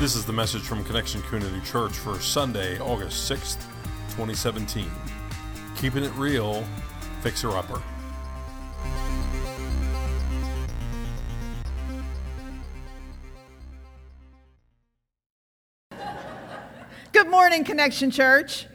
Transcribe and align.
This 0.00 0.16
is 0.16 0.24
the 0.24 0.32
message 0.32 0.62
from 0.62 0.82
Connection 0.82 1.20
Community 1.20 1.60
Church 1.60 1.92
for 1.92 2.18
Sunday, 2.20 2.78
August 2.78 3.30
6th, 3.30 3.60
2017. 4.16 4.90
Keeping 5.76 6.04
it 6.04 6.12
real, 6.12 6.64
fixer 7.20 7.50
upper. 7.50 7.82
Good 17.12 17.28
morning, 17.28 17.62
Connection 17.64 18.10
Church. 18.10 18.68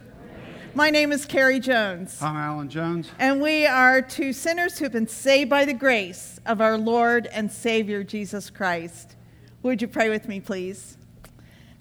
My 0.76 0.92
name 0.92 1.12
is 1.12 1.26
Carrie 1.26 1.60
Jones, 1.60 2.22
I'm 2.22 2.36
Alan 2.36 2.70
Jones. 2.70 3.10
and 3.18 3.42
we 3.42 3.66
are 3.66 4.00
two 4.00 4.32
sinners 4.32 4.78
who've 4.78 4.92
been 4.92 5.08
saved 5.08 5.50
by 5.50 5.66
the 5.66 5.74
grace 5.74 6.40
of 6.46 6.62
our 6.62 6.78
Lord 6.78 7.26
and 7.26 7.52
Savior 7.52 8.04
Jesus 8.04 8.52
Christ. 8.52 9.16
Would 9.64 9.82
you 9.82 9.88
pray 9.88 10.10
with 10.10 10.28
me, 10.28 10.40
please? 10.40 11.00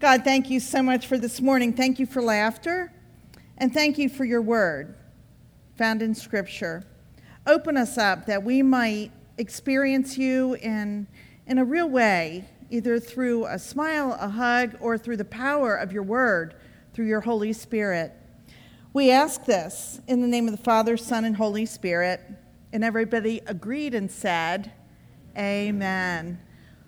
God, 0.05 0.23
thank 0.23 0.50
you 0.50 0.61
so 0.61 0.82
much 0.82 1.07
for 1.07 1.16
this 1.16 1.41
morning. 1.41 1.73
Thank 1.73 1.98
you 1.98 2.05
for 2.05 2.20
laughter, 2.20 2.92
and 3.56 3.73
thank 3.73 3.97
you 3.97 4.10
for 4.10 4.27
your 4.27 4.42
word 4.42 4.96
found 5.79 6.02
in 6.02 6.15
Scripture. 6.15 6.84
Open 7.46 7.79
us 7.79 7.96
up 7.96 8.27
that 8.27 8.43
we 8.43 8.60
might 8.60 9.12
experience 9.38 10.19
you 10.19 10.56
in, 10.56 11.06
in 11.46 11.56
a 11.56 11.65
real 11.65 11.88
way, 11.88 12.45
either 12.69 13.01
through 13.01 13.46
a 13.46 13.59
smile, 13.59 14.15
a 14.20 14.29
hug, 14.29 14.77
or 14.79 14.98
through 14.98 15.16
the 15.16 15.24
power 15.24 15.74
of 15.74 15.91
your 15.91 16.02
word, 16.02 16.55
through 16.93 17.07
your 17.07 17.23
Holy 17.23 17.55
Spirit. 17.55 18.12
We 18.93 19.10
ask 19.10 19.46
this 19.46 20.02
in 20.07 20.21
the 20.21 20.29
name 20.29 20.46
of 20.46 20.55
the 20.55 20.62
Father, 20.62 20.98
Son, 20.98 21.24
and 21.24 21.34
Holy 21.34 21.65
Spirit. 21.65 22.21
And 22.74 22.84
everybody 22.84 23.41
agreed 23.46 23.95
and 23.95 24.10
said, 24.10 24.71
Amen. 25.34 26.44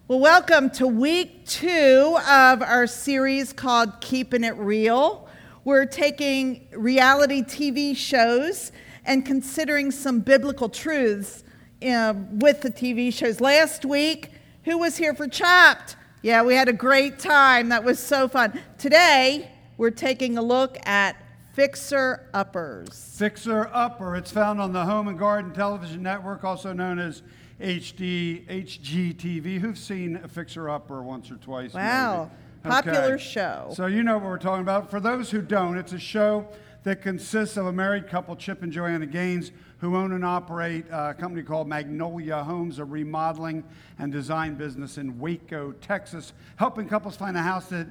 Well, 0.09 0.21
welcome 0.21 0.71
to 0.71 0.87
week 0.87 1.47
two 1.47 2.17
of 2.29 2.63
our 2.63 2.87
series 2.87 3.53
called 3.53 4.01
Keeping 4.01 4.45
It 4.45 4.55
Real. 4.57 5.29
We're 5.65 5.85
taking 5.85 6.69
reality 6.71 7.43
TV 7.43 7.97
shows 7.97 8.71
and 9.05 9.27
considering 9.27 9.91
some 9.91 10.21
biblical 10.21 10.69
truths 10.69 11.43
uh, 11.83 12.15
with 12.31 12.61
the 12.61 12.71
TV 12.71 13.13
shows. 13.13 13.41
Last 13.41 13.85
week, 13.85 14.31
who 14.63 14.79
was 14.79 14.97
here 14.97 15.13
for 15.13 15.27
Chopped? 15.27 15.97
Yeah, 16.23 16.45
we 16.45 16.55
had 16.55 16.69
a 16.69 16.73
great 16.73 17.19
time. 17.19 17.71
That 17.71 17.83
was 17.83 17.99
so 17.99 18.29
fun. 18.29 18.63
Today, 18.79 19.51
we're 19.77 19.91
taking 19.91 20.39
a 20.39 20.43
look 20.43 20.79
at 20.87 21.17
Fixer 21.57 22.29
Uppers. 22.35 23.15
Fixer 23.17 23.71
Upper. 23.73 24.15
It's 24.15 24.31
found 24.31 24.61
on 24.61 24.75
the 24.75 24.85
Home 24.85 25.09
and 25.09 25.19
Garden 25.19 25.55
Television 25.55 26.03
Network, 26.03 26.45
also 26.45 26.75
known 26.75 26.99
as 26.99 27.23
HD 27.59 28.47
HGTV. 28.47 29.59
Who've 29.59 29.79
seen 29.79 30.17
a 30.23 30.29
Fixer 30.29 30.69
Upper 30.69 31.03
once 31.03 31.31
or 31.31 31.37
twice? 31.37 31.73
Wow. 31.73 32.31
maybe? 32.63 32.75
Popular 32.75 33.17
show. 33.17 33.73
So 33.75 33.87
you 33.87 34.03
know 34.03 34.19
what 34.19 34.27
we're 34.27 34.37
talking 34.37 34.61
about. 34.61 34.91
For 34.91 35.01
those 35.01 35.31
who 35.31 35.41
don't, 35.41 35.79
it's 35.79 35.95
a 35.95 35.99
show 35.99 36.47
that 36.83 37.01
consists 37.01 37.57
of 37.57 37.65
a 37.65 37.73
married 37.73 38.07
couple, 38.07 38.37
Chip 38.37 38.63
and 38.63 38.71
Joanna 38.71 39.07
Gaines, 39.07 39.51
who 39.79 39.97
own 39.97 40.13
and 40.13 40.27
operate 40.27 40.85
a 40.93 41.15
company 41.15 41.43
called 41.43 41.69
Magnolia 41.69 42.45
Homes, 42.45 42.79
a 42.81 42.85
remodeling 42.85 43.65
and 43.99 44.13
design 44.13 44.57
business 44.57 44.99
in 44.99 45.19
Waco, 45.19 45.73
Texas, 45.81 46.35
helping 46.57 46.87
couples 46.87 47.17
find 47.17 47.35
a 47.35 47.43
house 47.43 47.71
that 47.71 47.87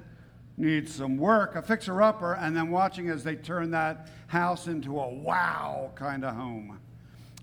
needs 0.57 0.93
some 0.93 1.17
work, 1.17 1.55
a 1.55 1.61
fixer 1.61 2.01
upper, 2.01 2.33
and 2.33 2.55
then 2.55 2.71
watching 2.71 3.09
as 3.09 3.23
they 3.23 3.35
turn 3.35 3.71
that 3.71 4.09
house 4.27 4.67
into 4.67 4.99
a 4.99 5.09
wow 5.09 5.91
kind 5.95 6.23
of 6.23 6.33
home. 6.35 6.79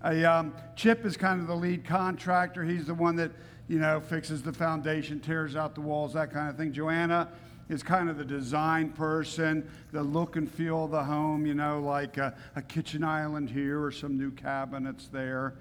A, 0.04 0.24
um, 0.24 0.54
Chip 0.74 1.04
is 1.04 1.16
kind 1.16 1.40
of 1.40 1.46
the 1.46 1.54
lead 1.54 1.84
contractor. 1.84 2.64
He's 2.64 2.86
the 2.86 2.94
one 2.94 3.16
that, 3.16 3.30
you 3.68 3.78
know, 3.78 4.00
fixes 4.00 4.42
the 4.42 4.52
foundation, 4.52 5.20
tears 5.20 5.54
out 5.54 5.74
the 5.74 5.80
walls, 5.80 6.14
that 6.14 6.32
kind 6.32 6.48
of 6.48 6.56
thing. 6.56 6.72
Joanna 6.72 7.28
is 7.68 7.82
kind 7.82 8.10
of 8.10 8.18
the 8.18 8.24
design 8.24 8.90
person, 8.90 9.68
the 9.92 10.02
look 10.02 10.36
and 10.36 10.50
feel 10.50 10.86
of 10.86 10.90
the 10.90 11.04
home, 11.04 11.46
you 11.46 11.54
know, 11.54 11.80
like 11.80 12.18
a, 12.18 12.34
a 12.56 12.62
kitchen 12.62 13.04
island 13.04 13.48
here 13.48 13.82
or 13.82 13.92
some 13.92 14.18
new 14.18 14.30
cabinets 14.30 15.08
there. 15.12 15.54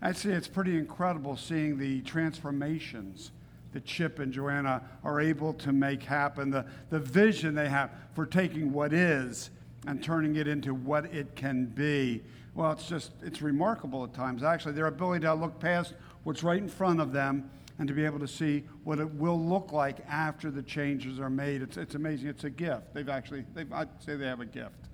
I'd 0.00 0.16
say 0.16 0.30
it's 0.30 0.48
pretty 0.48 0.76
incredible 0.76 1.36
seeing 1.36 1.78
the 1.78 2.00
transformations 2.02 3.30
that 3.72 3.84
Chip 3.84 4.18
and 4.18 4.32
Joanna 4.32 4.82
are 5.02 5.20
able 5.20 5.54
to 5.54 5.72
make 5.72 6.02
happen, 6.02 6.50
the, 6.50 6.64
the 6.90 6.98
vision 6.98 7.54
they 7.54 7.68
have 7.68 7.90
for 8.14 8.26
taking 8.26 8.72
what 8.72 8.92
is 8.92 9.50
and 9.86 10.02
turning 10.02 10.36
it 10.36 10.46
into 10.46 10.74
what 10.74 11.06
it 11.06 11.34
can 11.34 11.66
be. 11.66 12.22
Well, 12.54 12.72
it's 12.72 12.86
just, 12.86 13.12
it's 13.22 13.42
remarkable 13.42 14.04
at 14.04 14.12
times, 14.12 14.42
actually, 14.42 14.72
their 14.72 14.86
ability 14.86 15.24
to 15.24 15.34
look 15.34 15.58
past 15.58 15.94
what's 16.24 16.42
right 16.42 16.60
in 16.60 16.68
front 16.68 17.00
of 17.00 17.12
them 17.12 17.50
and 17.78 17.88
to 17.88 17.94
be 17.94 18.04
able 18.04 18.18
to 18.18 18.28
see 18.28 18.64
what 18.84 18.98
it 18.98 19.14
will 19.14 19.40
look 19.40 19.72
like 19.72 19.96
after 20.08 20.50
the 20.50 20.62
changes 20.62 21.18
are 21.18 21.30
made. 21.30 21.62
It's, 21.62 21.76
it's 21.76 21.94
amazing. 21.94 22.28
It's 22.28 22.44
a 22.44 22.50
gift. 22.50 22.92
They've 22.94 23.08
actually, 23.08 23.44
they've, 23.54 23.72
I'd 23.72 23.88
say 24.02 24.16
they 24.16 24.26
have 24.26 24.40
a 24.40 24.46
gift. 24.46 24.88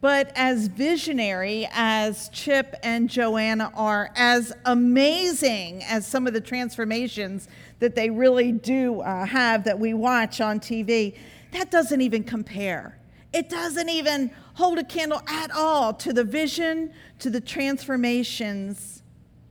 But 0.00 0.30
as 0.36 0.68
visionary 0.68 1.68
as 1.72 2.28
Chip 2.28 2.76
and 2.84 3.10
Joanna 3.10 3.72
are, 3.74 4.10
as 4.14 4.52
amazing 4.64 5.82
as 5.84 6.06
some 6.06 6.28
of 6.28 6.34
the 6.34 6.40
transformations 6.40 7.48
that 7.80 7.96
they 7.96 8.08
really 8.08 8.52
do 8.52 9.00
uh, 9.00 9.26
have 9.26 9.64
that 9.64 9.78
we 9.78 9.94
watch 9.94 10.40
on 10.40 10.60
TV, 10.60 11.16
that 11.52 11.70
doesn't 11.72 12.00
even 12.00 12.22
compare. 12.22 12.98
It 13.32 13.48
doesn't 13.48 13.88
even 13.88 14.30
hold 14.54 14.78
a 14.78 14.84
candle 14.84 15.20
at 15.26 15.50
all 15.50 15.92
to 15.94 16.12
the 16.12 16.24
vision, 16.24 16.92
to 17.18 17.28
the 17.28 17.40
transformations 17.40 19.02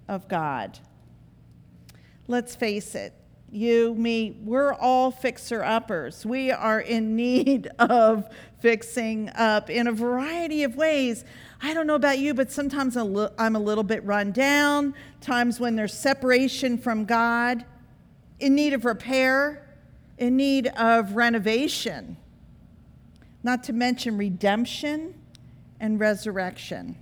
of 0.08 0.28
God. 0.30 0.80
Let's 2.28 2.56
face 2.56 2.96
it, 2.96 3.14
you, 3.52 3.96
me, 3.96 4.38
we're 4.44 4.74
all 4.74 5.10
fixer 5.12 5.64
uppers. 5.64 6.26
We 6.26 6.52
are 6.52 6.80
in 6.80 7.16
need 7.16 7.68
of 7.80 8.30
fixing 8.60 9.30
up 9.36 9.70
in 9.70 9.88
a 9.88 9.92
variety 9.92 10.64
of 10.64 10.76
ways. 10.76 11.24
I 11.62 11.74
don't 11.74 11.88
know 11.88 11.96
about 11.96 12.20
you, 12.20 12.34
but 12.34 12.52
sometimes 12.52 12.98
I'm 12.98 13.56
a 13.56 13.60
little 13.60 13.84
bit 13.84 14.04
run 14.04 14.32
down, 14.32 14.94
times 15.22 15.60
when 15.60 15.76
there's 15.76 15.94
separation 15.94 16.78
from 16.78 17.06
God, 17.06 17.66
in 18.40 18.54
need 18.54 18.74
of 18.74 18.86
repair, 18.86 19.68
in 20.18 20.36
need 20.36 20.68
of 20.68 21.16
renovation, 21.16 22.18
not 23.44 23.64
to 23.64 23.74
mention 23.74 24.18
redemption 24.18 25.16
and 25.80 26.00
resurrection. 26.00 26.98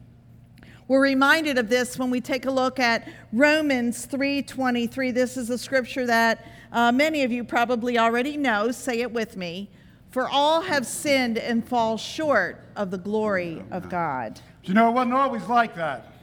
We're 0.87 1.01
reminded 1.01 1.57
of 1.57 1.67
this 1.67 1.97
when 1.97 2.11
we 2.11 2.21
take 2.21 2.45
a 2.45 2.51
look 2.51 2.79
at 2.79 3.07
Romans 3.33 4.05
3:23. 4.05 5.11
This 5.11 5.35
is 5.35 5.49
a 5.49 5.57
scripture 5.57 6.05
that 6.05 6.45
uh, 6.71 6.91
many 6.91 7.23
of 7.23 7.31
you 7.31 7.43
probably 7.43 7.97
already 7.97 8.37
know. 8.37 8.69
Say 8.69 9.01
it 9.01 9.11
with 9.11 9.35
me. 9.35 9.69
For 10.11 10.29
all 10.29 10.61
have 10.61 10.85
sinned 10.85 11.39
and 11.39 11.67
fall 11.67 11.97
short 11.97 12.61
of 12.75 12.91
the 12.91 12.99
glory 12.99 13.63
of 13.71 13.89
God. 13.89 14.39
You 14.63 14.75
know, 14.75 14.89
it 14.89 14.93
wasn't 14.93 15.15
always 15.15 15.45
like 15.47 15.75
that. 15.75 16.13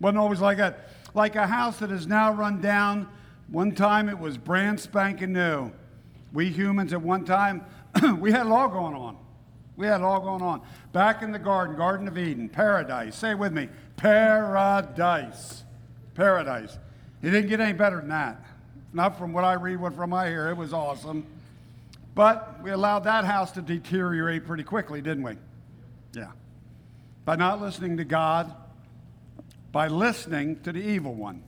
Wasn't 0.00 0.18
always 0.18 0.40
like 0.40 0.58
that. 0.58 0.90
Like 1.12 1.34
a 1.34 1.46
house 1.46 1.80
that 1.80 1.90
is 1.90 2.06
now 2.06 2.32
run 2.32 2.60
down. 2.60 3.08
One 3.48 3.72
time 3.72 4.08
it 4.08 4.18
was 4.18 4.38
brand 4.38 4.78
spanking 4.78 5.32
new. 5.32 5.72
We 6.32 6.48
humans 6.48 6.92
at 6.92 7.02
one 7.02 7.24
time, 7.24 7.64
we 8.20 8.30
had 8.30 8.46
it 8.46 8.52
all 8.52 8.68
going 8.68 8.94
on. 8.94 9.16
We 9.80 9.86
had 9.86 10.02
it 10.02 10.04
all 10.04 10.20
going 10.20 10.42
on. 10.42 10.60
Back 10.92 11.22
in 11.22 11.32
the 11.32 11.38
garden, 11.38 11.74
Garden 11.74 12.06
of 12.06 12.18
Eden, 12.18 12.50
paradise. 12.50 13.16
Say 13.16 13.30
it 13.30 13.38
with 13.38 13.54
me 13.54 13.70
paradise. 13.96 15.64
Paradise. 16.14 16.76
It 17.22 17.30
didn't 17.30 17.48
get 17.48 17.60
any 17.60 17.72
better 17.72 17.96
than 17.96 18.10
that. 18.10 18.44
Not 18.92 19.16
from 19.16 19.32
what 19.32 19.42
I 19.42 19.54
read, 19.54 19.80
what 19.80 19.94
from 19.94 20.12
I 20.12 20.28
hear. 20.28 20.50
It 20.50 20.56
was 20.58 20.74
awesome. 20.74 21.26
But 22.14 22.62
we 22.62 22.72
allowed 22.72 23.04
that 23.04 23.24
house 23.24 23.52
to 23.52 23.62
deteriorate 23.62 24.44
pretty 24.44 24.64
quickly, 24.64 25.00
didn't 25.00 25.22
we? 25.22 25.36
Yeah. 26.12 26.32
By 27.24 27.36
not 27.36 27.62
listening 27.62 27.96
to 27.96 28.04
God, 28.04 28.54
by 29.72 29.88
listening 29.88 30.60
to 30.60 30.72
the 30.72 30.80
evil 30.80 31.14
one, 31.14 31.42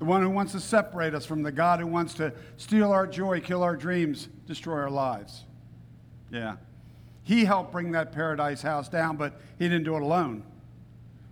the 0.00 0.04
one 0.04 0.22
who 0.22 0.30
wants 0.30 0.52
to 0.52 0.60
separate 0.60 1.14
us 1.14 1.24
from 1.24 1.44
the 1.44 1.52
God 1.52 1.78
who 1.78 1.86
wants 1.86 2.14
to 2.14 2.32
steal 2.56 2.90
our 2.90 3.06
joy, 3.06 3.40
kill 3.40 3.62
our 3.62 3.76
dreams, 3.76 4.28
destroy 4.46 4.78
our 4.78 4.90
lives. 4.90 5.44
Yeah. 6.32 6.56
He 7.28 7.44
helped 7.44 7.72
bring 7.72 7.92
that 7.92 8.10
paradise 8.10 8.62
house 8.62 8.88
down, 8.88 9.18
but 9.18 9.38
he 9.58 9.68
didn't 9.68 9.84
do 9.84 9.96
it 9.96 10.00
alone. 10.00 10.42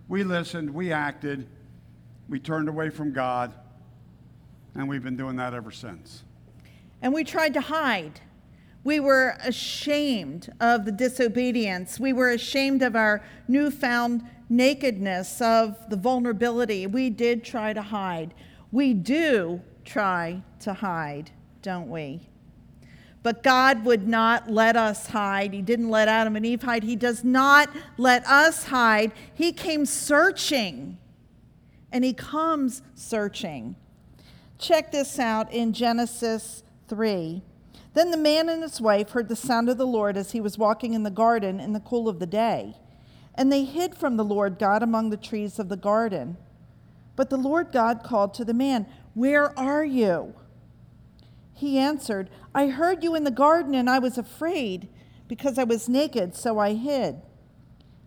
We 0.07 0.23
listened, 0.23 0.71
we 0.71 0.91
acted, 0.91 1.47
we 2.29 2.39
turned 2.39 2.69
away 2.69 2.91
from 2.91 3.11
God, 3.11 3.51
and 4.75 4.87
we've 4.87 5.03
been 5.03 5.17
doing 5.17 5.37
that 5.37 5.55
ever 5.55 5.71
since. 5.71 6.21
And 7.01 7.11
we 7.15 7.23
tried 7.23 7.55
to 7.55 7.61
hide. 7.61 8.21
We 8.83 8.99
were 8.99 9.37
ashamed 9.43 10.53
of 10.59 10.85
the 10.85 10.91
disobedience. 10.91 11.99
We 11.99 12.13
were 12.13 12.29
ashamed 12.29 12.83
of 12.83 12.95
our 12.95 13.23
newfound 13.47 14.21
nakedness, 14.49 15.41
of 15.41 15.89
the 15.89 15.97
vulnerability. 15.97 16.85
We 16.85 17.09
did 17.09 17.43
try 17.43 17.73
to 17.73 17.81
hide. 17.81 18.35
We 18.71 18.93
do 18.93 19.61
try 19.83 20.43
to 20.59 20.75
hide, 20.75 21.31
don't 21.63 21.89
we? 21.89 22.29
But 23.27 23.43
God 23.43 23.83
would 23.83 24.07
not 24.07 24.49
let 24.49 24.77
us 24.77 25.07
hide. 25.07 25.51
He 25.51 25.61
didn't 25.61 25.89
let 25.89 26.07
Adam 26.07 26.37
and 26.37 26.45
Eve 26.45 26.63
hide. 26.63 26.83
He 26.83 26.95
does 26.95 27.25
not 27.25 27.69
let 27.97 28.25
us 28.25 28.63
hide. 28.63 29.11
He 29.33 29.51
came 29.51 29.85
searching, 29.85 30.97
and 31.91 32.05
He 32.05 32.13
comes 32.13 32.81
searching. 32.95 33.75
Check 34.57 34.93
this 34.93 35.19
out 35.19 35.51
in 35.51 35.73
Genesis 35.73 36.63
3. 36.87 37.41
Then 37.95 38.11
the 38.11 38.17
man 38.17 38.47
and 38.47 38.63
his 38.63 38.79
wife 38.79 39.09
heard 39.09 39.27
the 39.27 39.35
sound 39.35 39.67
of 39.67 39.77
the 39.77 39.85
Lord 39.85 40.15
as 40.15 40.31
he 40.31 40.39
was 40.39 40.57
walking 40.57 40.93
in 40.93 41.03
the 41.03 41.11
garden 41.11 41.59
in 41.59 41.73
the 41.73 41.81
cool 41.81 42.07
of 42.07 42.19
the 42.19 42.25
day. 42.25 42.77
And 43.35 43.51
they 43.51 43.65
hid 43.65 43.93
from 43.93 44.15
the 44.15 44.23
Lord 44.23 44.57
God 44.57 44.81
among 44.81 45.09
the 45.09 45.17
trees 45.17 45.59
of 45.59 45.67
the 45.67 45.75
garden. 45.75 46.37
But 47.17 47.29
the 47.29 47.35
Lord 47.35 47.73
God 47.73 48.03
called 48.03 48.33
to 48.35 48.45
the 48.45 48.53
man, 48.53 48.85
Where 49.15 49.51
are 49.59 49.83
you? 49.83 50.33
He 51.57 51.79
answered, 51.79 52.29
I 52.53 52.67
heard 52.67 53.03
you 53.03 53.15
in 53.15 53.23
the 53.23 53.31
garden, 53.31 53.73
and 53.73 53.89
I 53.89 53.97
was 53.97 54.15
afraid 54.15 54.89
because 55.27 55.57
I 55.57 55.63
was 55.63 55.89
naked, 55.89 56.35
so 56.35 56.59
I 56.59 56.75
hid. 56.75 57.23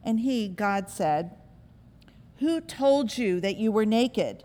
And 0.04 0.20
he, 0.20 0.46
God, 0.46 0.88
said, 0.88 1.32
Who 2.38 2.60
told 2.60 3.18
you 3.18 3.40
that 3.40 3.56
you 3.56 3.72
were 3.72 3.84
naked? 3.84 4.44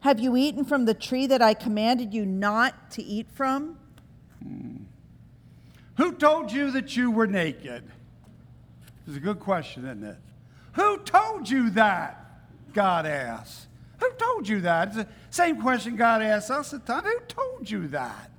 Have 0.00 0.18
you 0.18 0.36
eaten 0.36 0.64
from 0.64 0.84
the 0.84 0.94
tree 0.94 1.28
that 1.28 1.40
I 1.40 1.54
commanded 1.54 2.12
you 2.12 2.26
not 2.26 2.90
to 2.90 3.04
eat 3.04 3.30
from? 3.30 3.78
Hmm. 4.42 4.78
Who 5.96 6.12
told 6.12 6.50
you 6.50 6.72
that 6.72 6.96
you 6.96 7.12
were 7.12 7.28
naked? 7.28 7.84
It's 9.06 9.16
a 9.16 9.20
good 9.20 9.38
question, 9.38 9.84
isn't 9.84 10.02
it? 10.02 10.18
Who 10.72 10.98
told 10.98 11.48
you 11.48 11.70
that? 11.70 12.42
God 12.72 13.06
asks. 13.06 13.68
Told 14.34 14.48
you 14.48 14.62
that? 14.62 14.88
It's 14.88 14.96
the 14.96 15.06
same 15.30 15.60
question 15.60 15.94
God 15.94 16.20
asks 16.20 16.50
us 16.50 16.74
at 16.74 16.84
times. 16.84 17.06
Who 17.06 17.20
told 17.28 17.70
you 17.70 17.86
that? 17.88 18.32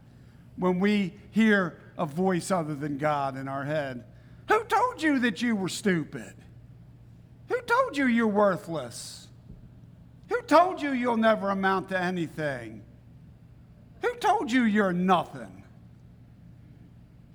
When 0.58 0.82
we 0.82 1.14
hear 1.32 1.80
a 1.98 2.06
voice 2.06 2.52
other 2.52 2.76
than 2.76 2.98
God 2.98 3.38
in 3.38 3.48
our 3.48 3.64
head. 3.64 4.04
Who 4.50 4.62
told 4.66 5.02
you 5.02 5.20
that 5.20 5.42
you 5.42 5.56
were 5.56 5.70
stupid? 5.70 6.34
Who 7.48 7.62
told 7.62 7.96
you 7.96 8.08
you're 8.08 8.28
worthless? 8.28 9.30
Who 10.28 10.42
told 10.42 10.82
you 10.82 10.92
you'll 10.92 11.16
never 11.16 11.50
amount 11.50 11.88
to 11.90 11.98
anything? 11.98 12.84
Who 14.02 14.16
told 14.16 14.52
you 14.52 14.64
you're 14.64 14.92
nothing? 14.92 15.64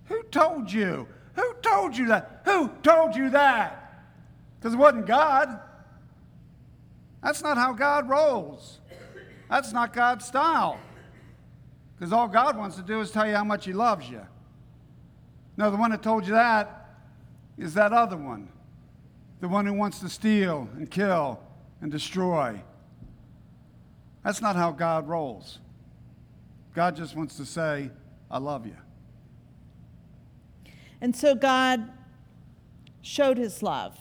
Who 0.06 0.22
told 0.24 0.70
you? 0.70 1.08
Who 1.34 1.54
told 1.62 1.96
you 1.96 2.08
that? 2.08 2.42
Who 2.44 2.68
told 2.82 3.16
you 3.16 3.30
that? 3.30 4.04
Because 4.58 4.74
it 4.74 4.76
wasn't 4.76 5.06
God. 5.06 5.60
That's 7.22 7.42
not 7.42 7.56
how 7.56 7.72
God 7.72 8.08
rolls. 8.08 8.80
That's 9.48 9.72
not 9.72 9.92
God's 9.92 10.24
style. 10.24 10.78
Because 11.94 12.12
all 12.12 12.28
God 12.28 12.56
wants 12.56 12.76
to 12.76 12.82
do 12.82 13.00
is 13.00 13.10
tell 13.10 13.26
you 13.26 13.34
how 13.34 13.44
much 13.44 13.66
He 13.66 13.72
loves 13.72 14.08
you. 14.08 14.22
No, 15.56 15.70
the 15.70 15.76
one 15.76 15.90
that 15.90 16.02
told 16.02 16.26
you 16.26 16.32
that 16.32 16.88
is 17.58 17.74
that 17.74 17.92
other 17.92 18.16
one. 18.16 18.48
The 19.40 19.48
one 19.48 19.66
who 19.66 19.74
wants 19.74 20.00
to 20.00 20.08
steal 20.08 20.68
and 20.76 20.90
kill 20.90 21.40
and 21.80 21.90
destroy. 21.90 22.62
That's 24.24 24.40
not 24.40 24.56
how 24.56 24.70
God 24.70 25.08
rolls. 25.08 25.58
God 26.74 26.96
just 26.96 27.16
wants 27.16 27.36
to 27.36 27.44
say, 27.44 27.90
I 28.30 28.38
love 28.38 28.66
you. 28.66 28.76
And 31.00 31.16
so 31.16 31.34
God 31.34 31.90
showed 33.02 33.38
his 33.38 33.62
love. 33.62 33.98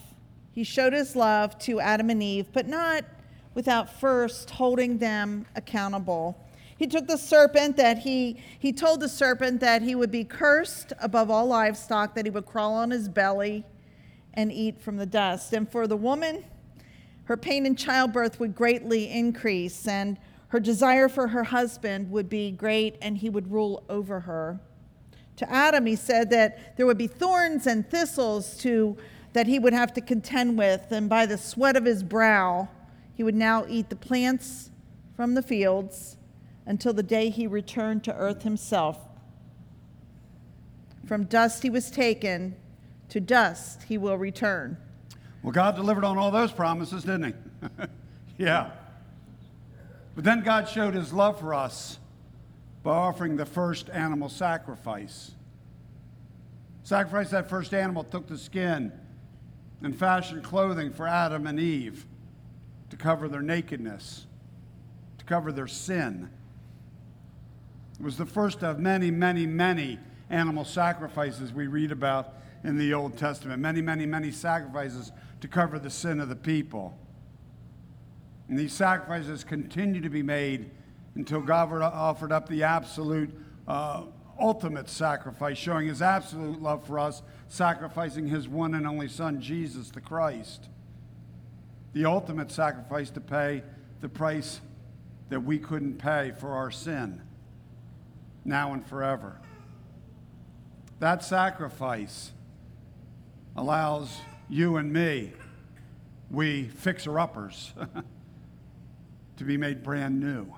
He 0.60 0.66
showed 0.66 0.92
his 0.92 1.16
love 1.16 1.58
to 1.60 1.80
Adam 1.80 2.10
and 2.10 2.22
Eve, 2.22 2.48
but 2.52 2.68
not 2.68 3.06
without 3.54 3.98
first 3.98 4.50
holding 4.50 4.98
them 4.98 5.46
accountable. 5.56 6.38
He 6.76 6.86
took 6.86 7.08
the 7.08 7.18
serpent 7.18 7.78
that 7.78 8.00
he 8.00 8.44
he 8.60 8.74
told 8.74 9.00
the 9.00 9.08
serpent 9.08 9.62
that 9.62 9.82
he 9.82 9.96
would 9.96 10.12
be 10.12 10.26
cursed 10.26 10.92
above 11.00 11.32
all 11.32 11.46
livestock, 11.46 12.14
that 12.16 12.26
he 12.26 12.30
would 12.30 12.46
crawl 12.46 12.74
on 12.74 12.92
his 12.92 13.08
belly 13.08 13.64
and 14.34 14.52
eat 14.52 14.82
from 14.82 14.98
the 14.98 15.06
dust. 15.06 15.54
And 15.54 15.72
for 15.72 15.88
the 15.88 15.96
woman, 15.96 16.44
her 17.24 17.38
pain 17.38 17.66
in 17.66 17.78
childbirth 17.78 18.38
would 18.42 18.54
greatly 18.54 19.10
increase, 19.10 19.88
and 19.88 20.18
her 20.50 20.60
desire 20.60 21.08
for 21.08 21.30
her 21.30 21.46
husband 21.46 22.12
would 22.12 22.28
be 22.28 22.52
great, 22.52 22.98
and 23.02 23.18
he 23.18 23.30
would 23.30 23.50
rule 23.50 23.86
over 23.88 24.20
her. 24.20 24.60
To 25.38 25.50
Adam, 25.50 25.86
he 25.86 25.96
said 25.96 26.30
that 26.32 26.76
there 26.76 26.86
would 26.86 26.98
be 26.98 27.08
thorns 27.08 27.66
and 27.66 27.90
thistles 27.90 28.58
to, 28.58 28.98
that 29.34 29.48
he 29.48 29.60
would 29.60 29.74
have 29.74 29.94
to 29.94 30.02
contend 30.02 30.58
with, 30.58 30.92
and 30.92 31.10
by 31.10 31.26
the 31.26 31.38
sweat 31.38 31.76
of 31.76 31.86
his 31.86 32.04
brow, 32.04 32.68
he 33.14 33.24
would 33.24 33.36
now 33.36 33.66
eat 33.68 33.90
the 33.90 33.96
plants 33.96 34.72
from 35.16 35.36
the 35.36 35.42
fields 35.42 36.18
until 36.66 36.94
the 36.94 37.04
day 37.04 37.30
he 37.30 37.46
returned 37.46 38.04
to 38.04 38.16
earth 38.16 38.44
himself. 38.44 38.98
From 41.06 41.26
dust 41.26 41.64
he 41.64 41.70
was 41.70 41.92
taken, 41.92 42.56
to 43.10 43.20
dust 43.20 43.84
he 43.84 43.98
will 43.98 44.18
return. 44.18 44.78
Well, 45.42 45.52
God 45.52 45.76
delivered 45.76 46.04
on 46.04 46.18
all 46.18 46.32
those 46.32 46.52
promises, 46.52 47.04
didn't 47.04 47.34
He? 47.34 47.68
yeah. 48.38 48.72
But 50.16 50.24
then 50.24 50.44
God 50.44 50.68
showed 50.68 50.94
His 50.94 51.14
love 51.14 51.40
for 51.40 51.54
us 51.54 51.98
by 52.84 52.92
offering 52.92 53.38
the 53.38 53.46
first 53.46 53.90
animal 53.90 54.30
sacrifice. 54.30 55.32
Sacrifice 56.84 57.30
that 57.30 57.50
first 57.50 57.74
animal, 57.74 58.04
took 58.04 58.28
the 58.28 58.38
skin 58.38 58.92
and 59.82 59.96
fashioned 59.96 60.44
clothing 60.44 60.92
for 60.92 61.08
Adam 61.08 61.48
and 61.48 61.60
Eve 61.60 62.06
to 62.90 62.98
cover 62.98 63.28
their 63.28 63.42
nakedness, 63.42 64.26
to 65.18 65.26
cover 65.26 65.52
their 65.52 65.68
sin. 65.68 66.30
It 68.00 68.04
was 68.04 68.18
the 68.18 68.26
first 68.26 68.64
of 68.64 68.80
many, 68.80 69.12
many, 69.12 69.46
many 69.46 70.00
animal 70.30 70.66
sacrifices 70.66 71.54
we 71.54 71.68
read 71.68 71.92
about 71.92 72.36
in 72.64 72.78
the 72.78 72.94
Old 72.94 73.18
Testament. 73.18 73.62
Many, 73.62 73.82
many, 73.82 74.06
many 74.06 74.32
sacrifices 74.32 75.12
to 75.42 75.48
cover 75.48 75.80
the 75.80 75.90
sin 75.90 76.20
of 76.20 76.30
the 76.30 76.36
people. 76.36 76.98
And 78.48 78.58
these 78.58 78.74
sacrifices 78.74 79.44
continue 79.44 80.02
to 80.02 80.10
be 80.10 80.24
made 80.24 80.72
until 81.16 81.42
God 81.42 81.72
offered 81.82 82.32
up 82.32 82.50
the 82.50 82.64
absolute, 82.64 83.32
uh, 83.68 84.04
ultimate 84.40 84.90
sacrifice, 84.90 85.58
showing 85.58 85.88
his 85.88 86.02
absolute 86.02 86.62
love 86.62 86.86
for 86.86 87.00
us, 87.00 87.22
sacrificing 87.48 88.28
his 88.28 88.48
one 88.48 88.74
and 88.74 88.88
only 88.88 89.08
Son, 89.08 89.42
Jesus 89.42 89.90
the 89.90 90.02
Christ. 90.02 90.68
The 91.94 92.06
ultimate 92.06 92.52
sacrifice 92.52 93.10
to 93.12 93.22
pay 93.22 93.64
the 94.02 94.10
price 94.10 94.62
that 95.30 95.42
we 95.42 95.60
couldn't 95.60 95.98
pay 95.98 96.34
for 96.38 96.54
our 96.54 96.72
sin, 96.72 97.22
now 98.46 98.74
and 98.74 98.86
forever. 98.86 99.40
That 101.00 101.24
sacrifice 101.24 102.32
allows 103.56 104.22
you 104.50 104.78
and 104.78 104.92
me, 104.92 105.34
we 106.30 106.66
fixer 106.66 107.20
uppers, 107.20 107.74
to 109.38 109.44
be 109.44 109.58
made 109.58 109.84
brand 109.84 110.20
new 110.20 110.54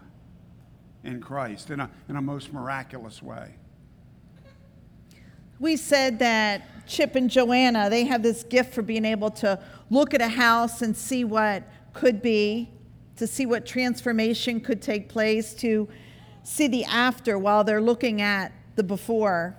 in 1.04 1.22
Christ 1.22 1.70
in 1.70 1.80
a, 1.80 1.90
in 2.10 2.16
a 2.16 2.22
most 2.22 2.54
miraculous 2.54 3.22
way. 3.22 3.56
We 5.62 5.78
said 5.78 6.18
that 6.20 6.88
Chip 6.88 7.16
and 7.16 7.30
Joanna, 7.30 7.88
they 7.88 8.06
have 8.06 8.24
this 8.24 8.42
gift 8.42 8.74
for 8.74 8.82
being 8.82 9.06
able 9.06 9.30
to 9.30 9.60
look 9.92 10.16
at 10.16 10.20
a 10.20 10.28
house 10.28 10.82
and 10.82 10.98
see 10.98 11.24
what 11.24 11.62
could 11.94 12.20
be, 12.20 12.72
to 13.18 13.28
see 13.28 13.46
what 13.46 13.64
transformation 13.64 14.60
could 14.60 14.82
take 14.82 15.08
place, 15.08 15.54
to 15.54 15.88
see 16.42 16.68
the 16.68 16.84
after 16.86 17.38
while 17.38 17.64
they're 17.64 17.80
looking 17.80 18.24
at 18.24 18.52
the 18.76 18.82
before. 18.82 19.56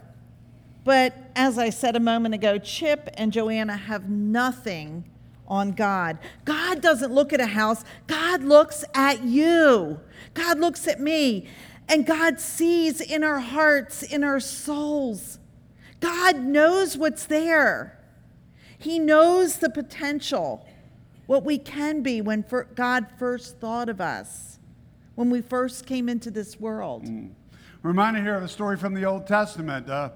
But 0.83 1.15
as 1.37 1.57
I 1.57 1.71
said 1.71 1.95
a 1.95 2.01
moment 2.01 2.35
ago, 2.35 2.59
Chip 2.59 3.09
and 3.15 3.33
Joanna 3.33 3.77
have 3.77 4.09
nothing 4.11 5.05
on 5.47 5.71
God. 5.71 6.19
God 6.45 6.83
doesn't 6.83 7.13
look 7.13 7.33
at 7.33 7.41
a 7.41 7.47
house, 7.47 7.85
God 8.09 8.43
looks 8.43 8.85
at 8.93 9.23
you. 9.23 10.01
God 10.35 10.59
looks 10.59 10.89
at 10.89 10.99
me. 10.99 11.47
And 11.89 12.05
God 12.05 12.41
sees 12.41 13.01
in 13.01 13.23
our 13.23 13.39
hearts, 13.39 14.03
in 14.03 14.25
our 14.25 14.41
souls. 14.41 15.39
God 16.03 16.41
knows 16.41 16.99
what's 16.99 17.27
there. 17.27 17.97
He 18.77 18.99
knows 18.99 19.59
the 19.59 19.71
potential, 19.71 20.67
what 21.27 21.45
we 21.45 21.57
can 21.57 22.03
be 22.03 22.21
when 22.21 22.45
God 22.75 23.07
first 23.17 23.59
thought 23.61 23.89
of 23.89 24.01
us, 24.01 24.59
when 25.15 25.31
we 25.31 25.41
first 25.41 25.87
came 25.87 26.09
into 26.09 26.33
this 26.33 26.59
world. 26.59 27.05
Mm. 27.05 27.31
Reminded 27.83 28.25
here 28.25 28.35
of 28.35 28.43
a 28.43 28.49
story 28.49 28.77
from 28.77 28.95
the 28.95 29.05
Old 29.05 29.29
Testament, 29.29 29.89
uh, 29.89 30.11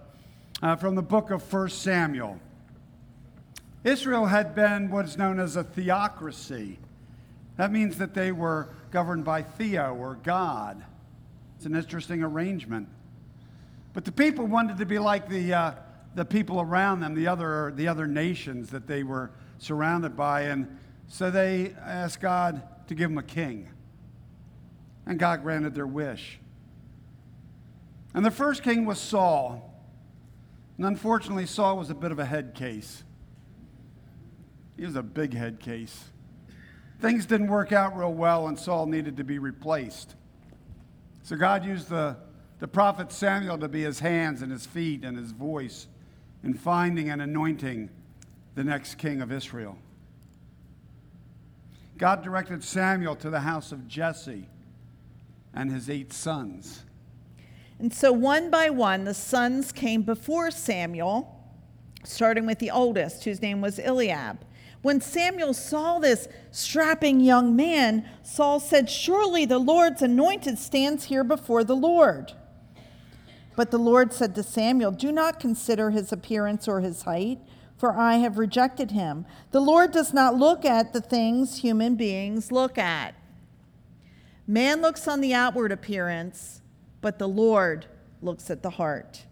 uh, 0.61 0.75
from 0.75 0.97
the 0.97 1.03
book 1.03 1.31
of 1.31 1.53
1 1.53 1.69
Samuel. 1.71 2.41
Israel 3.85 4.27
had 4.27 4.57
been 4.57 4.91
what 4.91 5.05
is 5.05 5.17
known 5.17 5.39
as 5.39 5.55
a 5.55 5.63
theocracy. 5.63 6.79
That 7.57 7.71
means 7.71 7.99
that 7.99 8.15
they 8.15 8.33
were 8.33 8.69
governed 8.91 9.25
by 9.25 9.43
Theo 9.43 9.95
or 9.95 10.19
God. 10.25 10.85
It's 11.57 11.67
an 11.67 11.77
interesting 11.77 12.25
arrangement. 12.25 12.89
But 13.97 14.05
the 14.05 14.13
people 14.13 14.45
wanted 14.45 14.77
to 14.77 14.85
be 14.85 14.99
like 14.99 15.27
the, 15.27 15.55
uh, 15.55 15.73
the 16.15 16.27
people 16.27 16.61
around 16.61 17.01
them, 17.01 17.15
the 17.15 17.29
other, 17.29 17.73
the 17.75 17.89
other 17.89 18.07
nations 18.07 18.69
that 18.69 18.87
they 18.87 19.03
were 19.03 19.31
surrounded 19.57 20.15
by. 20.15 20.43
And 20.43 20.77
so 21.09 21.31
they 21.31 21.75
asked 21.83 22.21
God 22.21 22.61
to 22.89 22.95
give 22.95 23.09
them 23.09 23.17
a 23.17 23.23
king. 23.23 23.71
And 25.07 25.19
God 25.19 25.43
granted 25.43 25.75
their 25.75 25.87
wish. 25.87 26.39
And 28.13 28.23
the 28.23 28.31
first 28.31 28.63
king 28.63 28.85
was 28.85 29.01
Saul. 29.01 29.75
And 30.77 30.85
unfortunately, 30.85 31.47
Saul 31.47 31.79
was 31.79 31.89
a 31.89 31.95
bit 31.95 32.13
of 32.13 32.19
a 32.19 32.27
head 32.27 32.53
case. 32.55 33.03
He 34.77 34.85
was 34.85 34.97
a 34.97 35.03
big 35.03 35.33
head 35.33 35.59
case. 35.59 36.05
Things 37.01 37.25
didn't 37.25 37.49
work 37.49 37.73
out 37.73 37.97
real 37.97 38.13
well, 38.13 38.49
and 38.49 38.59
Saul 38.59 38.85
needed 38.85 39.17
to 39.17 39.25
be 39.25 39.39
replaced. 39.39 40.17
So 41.23 41.35
God 41.35 41.65
used 41.65 41.89
the, 41.89 42.19
the 42.59 42.69
prophet 42.69 43.13
Samuel 43.13 43.59
to 43.59 43.69
be 43.69 43.83
his 43.83 44.01
hands 44.01 44.43
and 44.43 44.51
his 44.51 44.67
feet 44.67 45.05
and 45.05 45.17
his 45.17 45.33
voice 45.33 45.89
in 46.43 46.55
finding 46.55 47.11
and 47.11 47.21
anointing 47.21 47.91
the 48.55 48.65
next 48.65 48.97
king 48.97 49.21
of 49.21 49.31
Israel. 49.31 49.77
God 51.99 52.23
directed 52.23 52.63
Samuel 52.63 53.17
to 53.17 53.31
the 53.31 53.41
house 53.41 53.73
of 53.73 53.89
Jesse 53.89 54.49
and 55.55 55.71
his 55.71 55.89
eight 55.89 56.13
sons. 56.13 56.83
And 57.79 57.93
so, 57.93 58.13
one 58.13 58.51
by 58.51 58.71
one, 58.71 59.05
the 59.05 59.15
sons 59.15 59.73
came 59.73 60.03
before 60.03 60.51
Samuel, 60.51 61.33
starting 62.05 62.47
with 62.47 62.59
the 62.59 62.71
oldest, 62.71 63.25
whose 63.25 63.43
name 63.43 63.61
was 63.61 63.79
Eliab. 63.79 64.39
When 64.83 65.01
Samuel 65.01 65.53
saw 65.53 65.99
this 65.99 66.29
strapping 66.53 67.21
young 67.21 67.57
man, 67.57 68.09
Saul 68.23 68.61
said, 68.61 68.89
Surely 68.89 69.45
the 69.45 69.59
Lord's 69.59 70.01
anointed 70.01 70.59
stands 70.59 71.05
here 71.05 71.25
before 71.25 71.65
the 71.65 71.77
Lord. 71.77 72.33
But 73.57 73.71
the 73.71 73.79
Lord 73.79 74.13
said 74.13 74.35
to 74.35 74.43
Samuel, 74.43 74.93
Do 74.93 75.11
not 75.11 75.41
consider 75.41 75.91
his 75.91 76.13
appearance 76.13 76.69
or 76.69 76.81
his 76.81 77.03
height, 77.03 77.41
for 77.77 77.97
I 77.97 78.17
have 78.17 78.39
rejected 78.39 78.91
him. 78.91 79.25
The 79.51 79.61
Lord 79.61 79.91
does 79.91 80.13
not 80.13 80.37
look 80.37 80.65
at 80.65 80.93
the 80.93 81.01
things 81.01 81.59
human 81.59 81.97
beings 81.97 82.53
look 82.53 82.79
at. 82.79 83.15
Man 84.47 84.81
looks 84.81 85.09
on 85.09 85.21
the 85.21 85.35
outward 85.35 85.73
appearance, 85.73 86.61
but 87.01 87.19
the 87.19 87.29
Lord 87.29 87.87
looks 88.23 88.51
at 88.51 88.63
the 88.63 88.71
heart. 88.71 89.25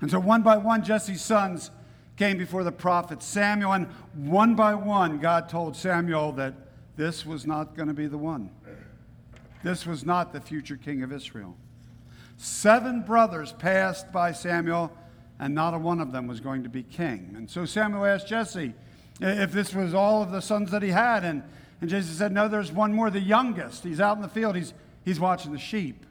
And 0.00 0.10
so, 0.10 0.18
one 0.18 0.42
by 0.42 0.56
one, 0.56 0.82
Jesse's 0.82 1.20
sons 1.20 1.70
came 2.16 2.38
before 2.38 2.62
the 2.62 2.72
prophet 2.72 3.22
Samuel, 3.22 3.72
and 3.72 3.86
one 4.14 4.54
by 4.54 4.74
one, 4.74 5.18
God 5.18 5.48
told 5.48 5.76
Samuel 5.76 6.32
that 6.32 6.54
this 6.96 7.26
was 7.26 7.46
not 7.46 7.74
going 7.76 7.88
to 7.88 7.94
be 7.94 8.06
the 8.06 8.18
one. 8.18 8.50
This 9.62 9.86
was 9.86 10.04
not 10.04 10.32
the 10.32 10.40
future 10.40 10.76
king 10.76 11.02
of 11.02 11.12
Israel. 11.12 11.56
Seven 12.36 13.02
brothers 13.02 13.52
passed 13.52 14.12
by 14.12 14.32
Samuel, 14.32 14.92
and 15.38 15.54
not 15.54 15.74
a 15.74 15.78
one 15.78 16.00
of 16.00 16.12
them 16.12 16.26
was 16.26 16.40
going 16.40 16.62
to 16.62 16.68
be 16.68 16.82
king. 16.82 17.34
And 17.36 17.50
so 17.50 17.64
Samuel 17.64 18.04
asked 18.04 18.28
Jesse 18.28 18.74
if 19.20 19.52
this 19.52 19.74
was 19.74 19.94
all 19.94 20.22
of 20.22 20.30
the 20.30 20.40
sons 20.40 20.70
that 20.70 20.82
he 20.82 20.90
had. 20.90 21.24
And, 21.24 21.42
and 21.80 21.90
Jesse 21.90 22.12
said, 22.12 22.32
No, 22.32 22.48
there's 22.48 22.72
one 22.72 22.92
more, 22.92 23.10
the 23.10 23.20
youngest. 23.20 23.84
He's 23.84 24.00
out 24.00 24.16
in 24.16 24.22
the 24.22 24.28
field, 24.28 24.56
he's, 24.56 24.74
he's 25.04 25.20
watching 25.20 25.52
the 25.52 25.58
sheep. 25.58 26.06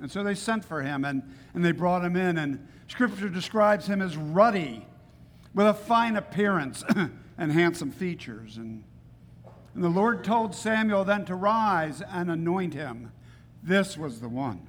And 0.00 0.10
so 0.10 0.24
they 0.24 0.34
sent 0.34 0.64
for 0.64 0.82
him 0.82 1.04
and, 1.04 1.22
and 1.54 1.64
they 1.64 1.72
brought 1.72 2.04
him 2.04 2.16
in. 2.16 2.38
And 2.38 2.66
scripture 2.88 3.28
describes 3.28 3.86
him 3.86 4.02
as 4.02 4.16
ruddy, 4.16 4.86
with 5.54 5.66
a 5.66 5.74
fine 5.74 6.16
appearance 6.16 6.82
and 7.38 7.52
handsome 7.52 7.92
features. 7.92 8.56
And, 8.56 8.82
and 9.74 9.84
the 9.84 9.88
Lord 9.88 10.24
told 10.24 10.54
Samuel 10.54 11.04
then 11.04 11.24
to 11.26 11.34
rise 11.34 12.02
and 12.02 12.30
anoint 12.30 12.74
him. 12.74 13.12
This 13.62 13.96
was 13.96 14.20
the 14.20 14.28
one. 14.28 14.66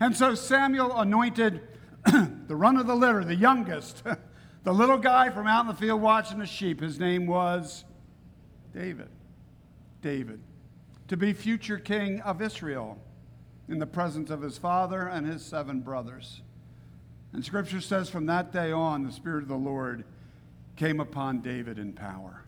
And 0.00 0.16
so 0.16 0.34
Samuel 0.34 0.96
anointed 0.98 1.60
the 2.04 2.56
run 2.56 2.76
of 2.76 2.86
the 2.86 2.94
litter, 2.94 3.24
the 3.24 3.34
youngest, 3.34 4.02
the 4.64 4.72
little 4.72 4.98
guy 4.98 5.30
from 5.30 5.46
out 5.46 5.62
in 5.62 5.66
the 5.66 5.74
field 5.74 6.00
watching 6.00 6.38
the 6.38 6.46
sheep. 6.46 6.80
His 6.80 7.00
name 7.00 7.26
was 7.26 7.84
David. 8.72 9.08
David. 10.00 10.40
To 11.08 11.16
be 11.16 11.32
future 11.32 11.78
king 11.78 12.20
of 12.20 12.40
Israel 12.40 12.98
in 13.68 13.78
the 13.78 13.86
presence 13.86 14.30
of 14.30 14.40
his 14.40 14.56
father 14.56 15.08
and 15.08 15.26
his 15.26 15.44
seven 15.44 15.80
brothers. 15.80 16.42
And 17.32 17.44
scripture 17.44 17.80
says 17.80 18.08
from 18.08 18.26
that 18.26 18.52
day 18.52 18.72
on, 18.72 19.04
the 19.04 19.12
Spirit 19.12 19.42
of 19.42 19.48
the 19.48 19.56
Lord 19.56 20.04
came 20.76 21.00
upon 21.00 21.40
David 21.40 21.78
in 21.78 21.92
power. 21.92 22.44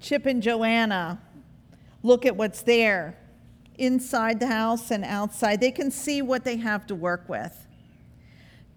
Chip 0.00 0.26
and 0.26 0.42
Joanna, 0.42 1.20
look 2.02 2.26
at 2.26 2.36
what's 2.36 2.62
there 2.62 3.16
inside 3.78 4.40
the 4.40 4.46
house 4.46 4.90
and 4.90 5.04
outside. 5.04 5.60
They 5.60 5.70
can 5.70 5.90
see 5.90 6.22
what 6.22 6.44
they 6.44 6.56
have 6.56 6.86
to 6.86 6.94
work 6.94 7.28
with. 7.28 7.66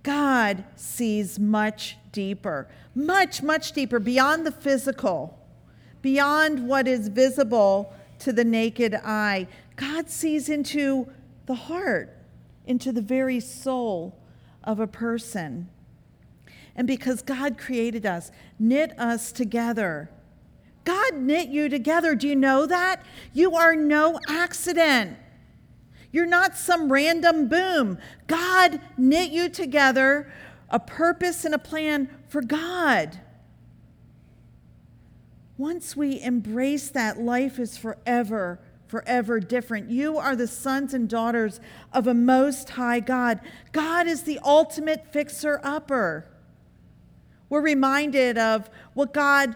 God 0.03 0.63
sees 0.75 1.39
much 1.39 1.97
deeper, 2.11 2.67
much, 2.95 3.43
much 3.43 3.73
deeper, 3.73 3.99
beyond 3.99 4.45
the 4.45 4.51
physical, 4.51 5.37
beyond 6.01 6.67
what 6.67 6.87
is 6.87 7.09
visible 7.09 7.93
to 8.19 8.31
the 8.31 8.43
naked 8.43 8.95
eye. 8.95 9.47
God 9.75 10.09
sees 10.09 10.49
into 10.49 11.09
the 11.45 11.55
heart, 11.55 12.15
into 12.65 12.91
the 12.91 13.01
very 13.01 13.39
soul 13.39 14.17
of 14.63 14.79
a 14.79 14.87
person. 14.87 15.69
And 16.75 16.87
because 16.87 17.21
God 17.21 17.57
created 17.57 18.05
us, 18.05 18.31
knit 18.57 18.97
us 18.97 19.31
together 19.31 20.09
God 20.89 21.17
knit 21.17 21.49
you 21.49 21.69
together. 21.69 22.15
Do 22.15 22.27
you 22.27 22.35
know 22.35 22.65
that? 22.65 23.05
You 23.31 23.53
are 23.53 23.75
no 23.75 24.19
accident. 24.27 25.17
You're 26.11 26.25
not 26.25 26.57
some 26.57 26.91
random 26.91 27.47
boom. 27.47 27.99
God 28.25 28.81
knit 28.97 29.29
you 29.29 29.49
together, 29.49 30.33
a 30.67 30.79
purpose 30.79 31.45
and 31.45 31.53
a 31.53 31.59
plan 31.59 32.09
for 32.27 32.41
God. 32.41 33.19
Once 35.59 35.95
we 35.95 36.19
embrace 36.21 36.89
that, 36.89 37.21
life 37.21 37.59
is 37.59 37.77
forever, 37.77 38.59
forever 38.87 39.39
different. 39.39 39.91
You 39.91 40.17
are 40.17 40.35
the 40.35 40.47
sons 40.47 40.95
and 40.95 41.07
daughters 41.07 41.59
of 41.93 42.07
a 42.07 42.15
most 42.15 42.71
high 42.71 42.99
God. 42.99 43.41
God 43.73 44.07
is 44.07 44.23
the 44.23 44.39
ultimate 44.43 45.13
fixer 45.13 45.61
upper. 45.63 46.25
We're 47.47 47.61
reminded 47.61 48.39
of 48.39 48.71
what 48.95 49.13
God 49.13 49.55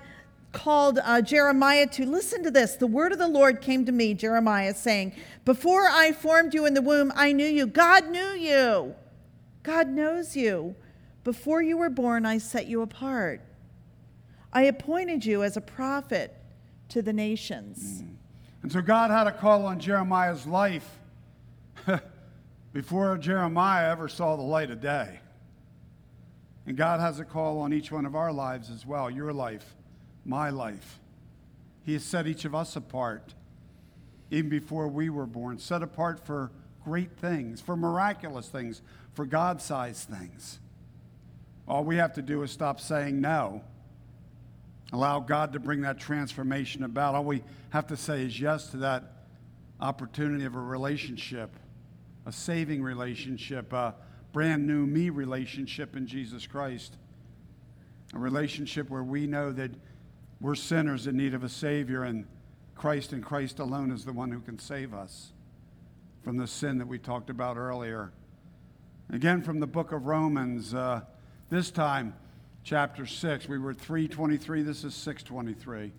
called 0.54 1.00
uh, 1.04 1.22
Jeremiah 1.22 1.88
to 1.88 2.06
listen 2.06 2.44
to 2.44 2.52
this. 2.52 2.78
The 2.78 2.88
word 2.88 3.12
of 3.12 3.18
the 3.18 3.28
Lord 3.28 3.60
came 3.60 3.86
to 3.86 3.92
me, 3.92 4.14
Jeremiah, 4.14 4.74
saying, 4.74 5.14
Before 5.44 5.88
I 5.90 6.14
formed 6.14 6.54
you 6.54 6.66
in 6.66 6.74
the 6.74 6.82
womb, 6.82 7.12
I 7.16 7.34
knew 7.34 7.46
you. 7.46 7.68
God 7.68 8.10
knew 8.10 8.20
you. 8.20 8.96
God 9.64 9.90
knows 9.90 10.38
you. 10.38 10.76
Before 11.24 11.62
you 11.62 11.78
were 11.78 11.90
born, 11.90 12.26
I 12.26 12.38
set 12.38 12.68
you 12.68 12.82
apart. 12.82 13.42
I 14.54 14.64
appointed 14.64 15.26
you 15.26 15.44
as 15.44 15.58
a 15.58 15.62
prophet 15.62 16.36
to 16.90 17.02
the 17.02 17.14
nations. 17.14 18.04
Mm. 18.04 18.16
And 18.62 18.72
so 18.72 18.82
God 18.82 19.12
had 19.12 19.28
a 19.28 19.32
call 19.32 19.66
on 19.66 19.80
Jeremiah's 19.80 20.46
life 20.46 21.00
before 22.74 23.18
Jeremiah 23.18 23.92
ever 23.92 24.08
saw 24.08 24.36
the 24.36 24.44
light 24.44 24.70
of 24.70 24.80
day. 24.80 25.20
And 26.66 26.78
God 26.78 27.02
has 27.02 27.20
a 27.20 27.26
call 27.26 27.60
on 27.60 27.74
each 27.74 27.92
one 27.92 28.06
of 28.06 28.16
our 28.16 28.32
lives 28.32 28.70
as 28.70 28.86
well, 28.86 29.10
your 29.10 29.34
life 29.34 29.76
my 30.26 30.50
life. 30.50 31.00
He 31.86 31.94
has 31.94 32.04
set 32.04 32.28
each 32.28 32.46
of 32.46 32.56
us 32.56 32.76
apart, 32.76 33.34
even 34.32 34.50
before 34.50 34.88
we 34.88 35.10
were 35.10 35.26
born, 35.26 35.58
set 35.60 35.84
apart 35.84 36.26
for 36.26 36.52
great 36.84 37.18
things, 37.18 37.62
for 37.62 37.76
miraculous 37.76 38.48
things, 38.48 38.82
for 39.14 39.26
God 39.26 39.62
sized 39.62 40.10
things. 40.10 40.60
All 41.68 41.84
we 41.84 41.98
have 41.98 42.14
to 42.14 42.22
do 42.22 42.44
is 42.44 42.52
stop 42.52 42.80
saying 42.80 43.22
no. 43.22 43.64
Allow 44.92 45.22
God 45.22 45.54
to 45.54 45.60
bring 45.60 45.82
that 45.82 46.00
transformation 46.00 46.84
about. 46.84 47.16
All 47.16 47.24
we 47.24 47.44
have 47.72 47.88
to 47.88 47.98
say 47.98 48.24
is 48.24 48.40
yes 48.40 48.68
to 48.68 48.78
that 48.78 49.04
opportunity 49.80 50.46
of 50.46 50.56
a 50.56 50.60
relationship, 50.60 51.56
a 52.26 52.32
saving 52.32 52.84
relationship, 52.84 53.74
a 53.74 53.96
brand 54.34 54.68
new 54.68 54.86
me 54.86 55.10
relationship 55.10 55.96
in 55.96 56.06
Jesus 56.06 56.46
Christ. 56.46 56.96
A 58.14 58.20
relationship 58.20 58.90
where 58.90 59.04
we 59.04 59.26
know 59.26 59.52
that 59.52 59.72
we're 60.44 60.56
sinners 60.56 61.08
in 61.08 61.16
need 61.16 61.34
of 61.34 61.44
a 61.44 61.50
Savior, 61.50 62.04
and 62.04 62.28
Christ 62.76 63.14
and 63.14 63.24
Christ 63.24 63.60
alone 63.60 63.92
is 63.92 64.04
the 64.04 64.12
one 64.12 64.30
who 64.30 64.42
can 64.42 64.60
save 64.60 64.94
us 64.94 65.32
from 66.22 66.36
the 66.36 66.46
sin 66.46 66.78
that 66.80 66.88
we 66.88 67.00
talked 67.00 67.30
about 67.30 67.56
earlier. 67.56 68.12
Again, 69.10 69.42
from 69.42 69.62
the 69.62 69.68
book 69.68 69.94
of 69.94 70.06
Romans, 70.06 70.74
uh, 70.74 71.02
this 71.50 71.72
time, 71.72 72.14
chapter 72.64 73.06
6. 73.06 73.48
We 73.48 73.58
were 73.58 73.72
at 73.72 73.78
323, 73.78 74.64
this 74.64 74.84
is 74.84 74.94
623. 74.96 75.94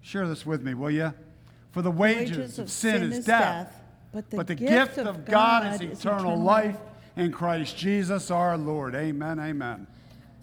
Share 0.00 0.26
this 0.26 0.44
with 0.44 0.62
me, 0.62 0.74
will 0.74 0.90
you? 0.90 1.14
For 1.70 1.82
the 1.82 1.90
wages, 1.90 2.36
wages 2.36 2.58
of, 2.58 2.68
sin, 2.68 3.00
sin 3.00 3.12
is, 3.12 3.18
is 3.18 3.24
death, 3.24 3.68
death, 3.68 3.82
but 4.12 4.30
the, 4.30 4.36
but 4.38 4.46
the 4.48 4.54
gift, 4.56 4.96
gift, 4.96 4.98
of 4.98 5.24
God, 5.24 5.62
God 5.62 5.82
is, 5.82 6.00
eternal, 6.00 6.32
eternal 6.32 6.36
life 6.36 6.78
in 7.16 7.30
Christ 7.30 7.76
Jesus 7.76 8.28
our 8.30 8.58
Lord. 8.58 8.96
Amen, 8.96 9.38
amen. 9.38 9.86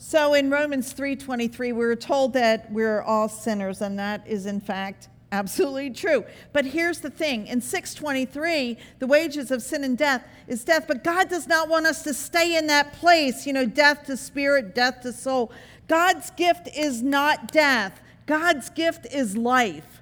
So 0.02 0.34
in 0.34 0.50
Romans 0.50 0.94
3:23 0.94 1.74
we're 1.74 1.94
told 1.94 2.32
that 2.32 2.72
we're 2.72 3.02
all 3.02 3.28
sinners 3.28 3.82
and 3.82 4.00
that 4.00 4.26
is 4.26 4.46
in 4.46 4.62
fact 4.62 5.10
absolutely 5.34 5.90
true. 5.90 6.24
But 6.54 6.68
here's 6.68 7.02
the 7.02 7.10
thing, 7.10 7.48
in 7.48 7.60
623 7.60 8.78
the 9.00 9.08
wages 9.08 9.52
of 9.52 9.62
sin 9.62 9.84
and 9.84 9.98
death 9.98 10.26
is 10.48 10.64
death, 10.64 10.86
but 10.88 11.04
God 11.04 11.28
does 11.28 11.48
not 11.48 11.68
want 11.68 11.86
us 11.86 12.02
to 12.04 12.14
stay 12.14 12.56
in 12.58 12.68
that 12.68 12.94
place, 12.94 13.46
you 13.46 13.52
know, 13.52 13.66
death 13.66 14.06
to 14.06 14.16
spirit, 14.16 14.74
death 14.74 15.02
to 15.02 15.12
soul. 15.12 15.52
God's 15.90 16.32
gift 16.32 16.70
is 16.78 17.04
not 17.04 17.52
death. 17.52 18.00
God's 18.26 18.70
gift 18.70 19.06
is 19.12 19.36
life. 19.36 20.02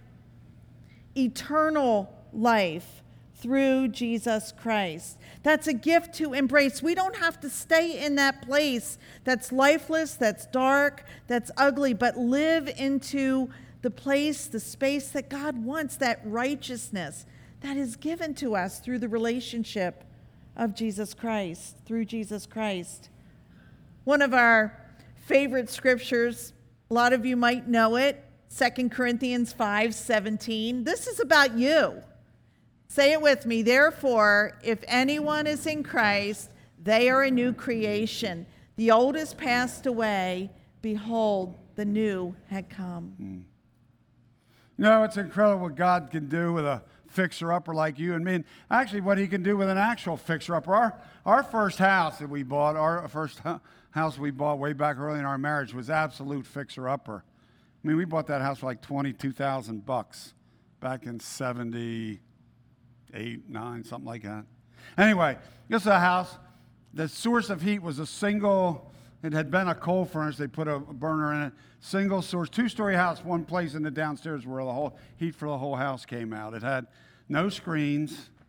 Eternal 1.15 2.13
life 2.31 3.01
through 3.39 3.89
Jesus 3.89 4.51
Christ. 4.51 5.17
That's 5.43 5.67
a 5.67 5.73
gift 5.73 6.15
to 6.15 6.33
embrace. 6.33 6.81
We 6.81 6.95
don't 6.95 7.15
have 7.17 7.39
to 7.41 7.49
stay 7.49 8.03
in 8.03 8.15
that 8.15 8.41
place 8.41 8.97
that's 9.23 9.51
lifeless, 9.51 10.15
that's 10.15 10.47
dark, 10.47 11.03
that's 11.27 11.51
ugly, 11.55 11.93
but 11.93 12.17
live 12.17 12.67
into 12.77 13.49
the 13.83 13.91
place, 13.91 14.47
the 14.47 14.59
space 14.59 15.09
that 15.09 15.29
God 15.29 15.63
wants, 15.63 15.97
that 15.97 16.19
righteousness, 16.25 17.25
that 17.61 17.77
is 17.77 17.95
given 17.95 18.33
to 18.35 18.55
us 18.55 18.79
through 18.79 18.99
the 18.99 19.09
relationship 19.09 20.03
of 20.55 20.73
Jesus 20.73 21.13
Christ, 21.13 21.77
through 21.85 22.05
Jesus 22.05 22.47
Christ. 22.47 23.09
One 24.03 24.23
of 24.23 24.33
our 24.33 24.81
favorite 25.25 25.69
scriptures, 25.69 26.53
a 26.89 26.93
lot 26.93 27.13
of 27.13 27.25
you 27.25 27.37
might 27.37 27.67
know 27.67 27.97
it, 27.97 28.23
2 28.57 28.89
Corinthians 28.89 29.53
5 29.53 29.93
17. 29.93 30.83
This 30.83 31.05
is 31.05 31.19
about 31.19 31.57
you. 31.57 32.01
Say 32.87 33.11
it 33.11 33.21
with 33.21 33.45
me. 33.45 33.61
Therefore, 33.61 34.57
if 34.63 34.83
anyone 34.87 35.45
is 35.45 35.65
in 35.65 35.83
Christ, 35.83 36.49
they 36.81 37.09
are 37.09 37.23
a 37.23 37.31
new 37.31 37.53
creation. 37.53 38.45
The 38.77 38.91
old 38.91 39.15
has 39.15 39.33
passed 39.33 39.85
away. 39.85 40.51
Behold, 40.81 41.57
the 41.75 41.85
new 41.85 42.35
had 42.47 42.69
come. 42.69 43.13
Mm. 43.21 43.43
You 44.77 44.83
know, 44.83 45.03
it's 45.03 45.17
incredible 45.17 45.63
what 45.63 45.75
God 45.75 46.09
can 46.11 46.29
do 46.29 46.53
with 46.53 46.65
a 46.65 46.83
fixer 47.07 47.51
upper 47.51 47.73
like 47.73 47.97
you 47.97 48.13
and 48.13 48.23
me. 48.23 48.35
And 48.35 48.45
actually, 48.69 49.01
what 49.01 49.17
He 49.17 49.27
can 49.27 49.43
do 49.43 49.57
with 49.57 49.69
an 49.69 49.77
actual 49.77 50.17
fixer 50.17 50.55
upper. 50.55 50.75
Our, 50.75 51.01
our 51.25 51.43
first 51.43 51.79
house 51.79 52.19
that 52.19 52.29
we 52.29 52.43
bought, 52.43 52.75
our 52.75 53.07
first 53.07 53.41
house 53.91 54.17
we 54.17 54.31
bought 54.31 54.59
way 54.59 54.73
back 54.73 54.97
early 54.97 55.19
in 55.19 55.25
our 55.25 55.37
marriage 55.37 55.73
was 55.73 55.89
absolute 55.89 56.45
fixer 56.45 56.87
upper. 56.87 57.23
I 57.83 57.87
mean, 57.87 57.97
we 57.97 58.05
bought 58.05 58.27
that 58.27 58.41
house 58.41 58.59
for 58.59 58.67
like 58.67 58.81
22,000 58.81 59.85
bucks 59.85 60.33
back 60.79 61.05
in 61.05 61.19
78, 63.17 63.49
9, 63.49 63.83
something 63.83 64.05
like 64.05 64.23
that. 64.23 64.45
Anyway, 64.97 65.37
this 65.69 65.81
is 65.81 65.87
a 65.87 65.99
house. 65.99 66.37
The 66.93 67.07
source 67.07 67.49
of 67.49 67.61
heat 67.61 67.81
was 67.81 67.99
a 67.99 68.05
single, 68.05 68.91
it 69.23 69.33
had 69.33 69.49
been 69.49 69.67
a 69.67 69.75
coal 69.75 70.05
furnace. 70.05 70.37
They 70.37 70.47
put 70.47 70.67
a 70.67 70.79
burner 70.79 71.33
in 71.33 71.41
it. 71.43 71.53
Single 71.79 72.21
source, 72.21 72.49
two 72.49 72.69
story 72.69 72.95
house, 72.95 73.23
one 73.23 73.43
place 73.43 73.73
in 73.73 73.83
the 73.83 73.91
downstairs 73.91 74.45
where 74.45 74.63
the 74.63 74.71
whole 74.71 74.97
heat 75.17 75.35
for 75.35 75.47
the 75.47 75.57
whole 75.57 75.75
house 75.75 76.05
came 76.05 76.33
out. 76.33 76.53
It 76.53 76.63
had 76.63 76.87
no 77.27 77.49
screens. 77.49 78.29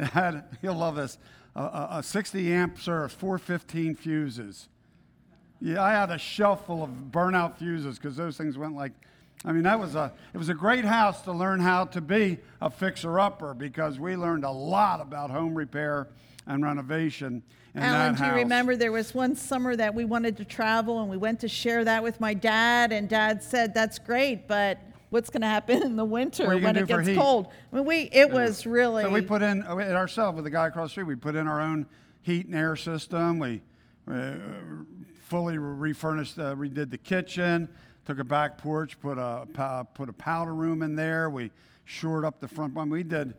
It 0.00 0.10
had, 0.10 0.44
you'll 0.62 0.76
love 0.76 0.94
this, 0.94 1.18
a, 1.56 1.88
a 1.90 2.02
60 2.04 2.52
amp 2.52 2.78
service, 2.78 3.12
415 3.14 3.96
fuses. 3.96 4.68
Yeah, 5.60 5.82
I 5.82 5.90
had 5.90 6.12
a 6.12 6.18
shelf 6.18 6.66
full 6.66 6.84
of 6.84 6.90
burnout 7.10 7.58
fuses 7.58 7.98
because 7.98 8.14
those 8.14 8.36
things 8.36 8.56
went 8.56 8.76
like, 8.76 8.92
I 9.44 9.52
mean, 9.52 9.62
that 9.62 9.78
was 9.78 9.94
a, 9.94 10.12
it 10.34 10.38
was 10.38 10.48
a 10.48 10.54
great 10.54 10.84
house 10.84 11.22
to 11.22 11.32
learn 11.32 11.60
how 11.60 11.84
to 11.86 12.00
be 12.00 12.38
a 12.60 12.70
fixer-upper 12.70 13.54
because 13.54 13.98
we 13.98 14.16
learned 14.16 14.44
a 14.44 14.50
lot 14.50 15.00
about 15.00 15.30
home 15.30 15.54
repair 15.54 16.08
and 16.46 16.62
renovation 16.64 17.42
in 17.74 17.82
Alan, 17.82 18.14
do 18.14 18.24
you 18.24 18.32
remember 18.32 18.76
there 18.76 18.92
was 18.92 19.14
one 19.14 19.36
summer 19.36 19.76
that 19.76 19.94
we 19.94 20.04
wanted 20.04 20.36
to 20.38 20.44
travel 20.44 21.00
and 21.00 21.10
we 21.10 21.16
went 21.16 21.40
to 21.40 21.48
share 21.48 21.84
that 21.84 22.02
with 22.02 22.18
my 22.20 22.34
dad 22.34 22.92
and 22.92 23.08
dad 23.08 23.42
said, 23.42 23.74
that's 23.74 23.98
great, 23.98 24.48
but 24.48 24.78
what's 25.10 25.30
going 25.30 25.42
to 25.42 25.48
happen 25.48 25.82
in 25.82 25.96
the 25.96 26.04
winter 26.04 26.46
when 26.46 26.76
it 26.76 26.86
gets 26.86 27.08
cold. 27.16 27.48
I 27.72 27.76
mean, 27.76 27.84
we 27.84 27.96
it 28.02 28.28
yeah. 28.28 28.34
was 28.34 28.66
really. 28.66 29.02
So 29.02 29.10
we 29.10 29.20
put 29.20 29.42
in 29.42 29.60
it 29.60 29.94
ourselves 29.94 30.36
with 30.36 30.44
the 30.44 30.50
guy 30.50 30.66
across 30.66 30.88
the 30.88 30.92
street. 30.92 31.04
We 31.04 31.16
put 31.16 31.36
in 31.36 31.46
our 31.46 31.60
own 31.60 31.86
heat 32.22 32.46
and 32.46 32.54
air 32.54 32.76
system. 32.76 33.38
We 33.38 33.62
uh, 34.10 34.34
fully 35.24 35.58
refurnished, 35.58 36.38
uh, 36.38 36.54
redid 36.54 36.90
the 36.90 36.98
kitchen, 36.98 37.68
took 38.08 38.20
a 38.20 38.24
back 38.24 38.56
porch, 38.56 38.98
put 39.00 39.18
a 39.18 39.86
put 39.92 40.08
a 40.08 40.12
powder 40.14 40.54
room 40.54 40.80
in 40.80 40.96
there. 40.96 41.28
We 41.28 41.50
shored 41.84 42.24
up 42.24 42.40
the 42.40 42.48
front 42.48 42.72
one. 42.72 42.88
We 42.88 43.02
did. 43.02 43.34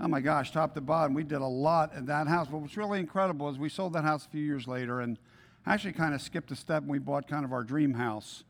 Oh 0.00 0.08
my 0.08 0.20
gosh, 0.20 0.50
top 0.50 0.74
to 0.74 0.80
bottom, 0.80 1.14
we 1.14 1.22
did 1.22 1.40
a 1.40 1.46
lot 1.46 1.94
in 1.94 2.06
that 2.06 2.26
house. 2.26 2.48
But 2.50 2.58
what's 2.58 2.76
really 2.76 2.98
incredible 2.98 3.48
is 3.48 3.58
we 3.58 3.68
sold 3.68 3.92
that 3.92 4.02
house 4.02 4.26
a 4.26 4.28
few 4.28 4.42
years 4.42 4.66
later 4.66 5.00
and 5.02 5.20
actually 5.66 5.92
kind 5.92 6.14
of 6.14 6.20
skipped 6.20 6.50
a 6.50 6.56
step 6.56 6.82
and 6.82 6.90
we 6.90 6.98
bought 6.98 7.28
kind 7.28 7.44
of 7.44 7.52
our 7.52 7.62
dream 7.62 7.94
house 7.94 8.42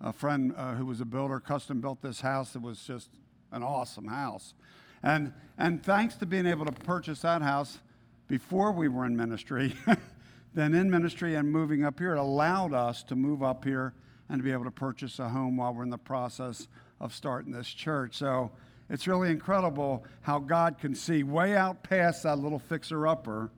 a 0.00 0.10
friend 0.12 0.54
uh, 0.56 0.74
who 0.74 0.86
was 0.86 1.02
a 1.02 1.04
builder 1.04 1.38
custom 1.38 1.82
built 1.82 2.00
this 2.00 2.22
house 2.22 2.54
that 2.54 2.62
was 2.62 2.82
just 2.82 3.10
an 3.52 3.62
awesome 3.62 4.06
house. 4.06 4.54
And, 5.02 5.34
and 5.58 5.82
thanks 5.82 6.14
to 6.16 6.26
being 6.26 6.46
able 6.46 6.64
to 6.64 6.72
purchase 6.72 7.20
that 7.20 7.42
house 7.42 7.78
before 8.26 8.72
we 8.72 8.88
were 8.88 9.04
in 9.04 9.18
ministry, 9.18 9.74
then 10.54 10.72
in 10.72 10.90
ministry 10.90 11.34
and 11.34 11.52
moving 11.52 11.84
up 11.84 11.98
here, 11.98 12.14
it 12.14 12.18
allowed 12.18 12.72
us 12.72 13.02
to 13.02 13.16
move 13.16 13.42
up 13.42 13.64
here 13.64 13.92
and 14.30 14.38
to 14.38 14.44
be 14.44 14.52
able 14.52 14.64
to 14.64 14.70
purchase 14.70 15.18
a 15.18 15.28
home 15.28 15.56
while 15.56 15.74
we're 15.74 15.82
in 15.82 15.90
the 15.90 15.98
process 15.98 16.68
of 17.00 17.12
starting 17.12 17.52
this 17.52 17.68
church. 17.68 18.14
So 18.14 18.52
it's 18.88 19.08
really 19.08 19.30
incredible 19.30 20.04
how 20.22 20.38
God 20.38 20.78
can 20.78 20.94
see 20.94 21.24
way 21.24 21.56
out 21.56 21.82
past 21.82 22.22
that 22.22 22.38
little 22.38 22.60
fixer 22.60 23.08
upper 23.08 23.50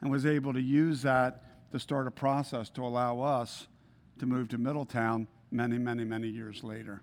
and 0.00 0.10
was 0.10 0.24
able 0.24 0.52
to 0.52 0.60
use 0.60 1.02
that 1.02 1.42
to 1.72 1.80
start 1.80 2.06
a 2.06 2.10
process 2.12 2.70
to 2.70 2.82
allow 2.82 3.20
us 3.20 3.66
to 4.20 4.26
move 4.26 4.48
to 4.50 4.58
Middletown 4.58 5.26
many, 5.50 5.78
many, 5.78 6.04
many 6.04 6.28
years 6.28 6.62
later. 6.62 7.02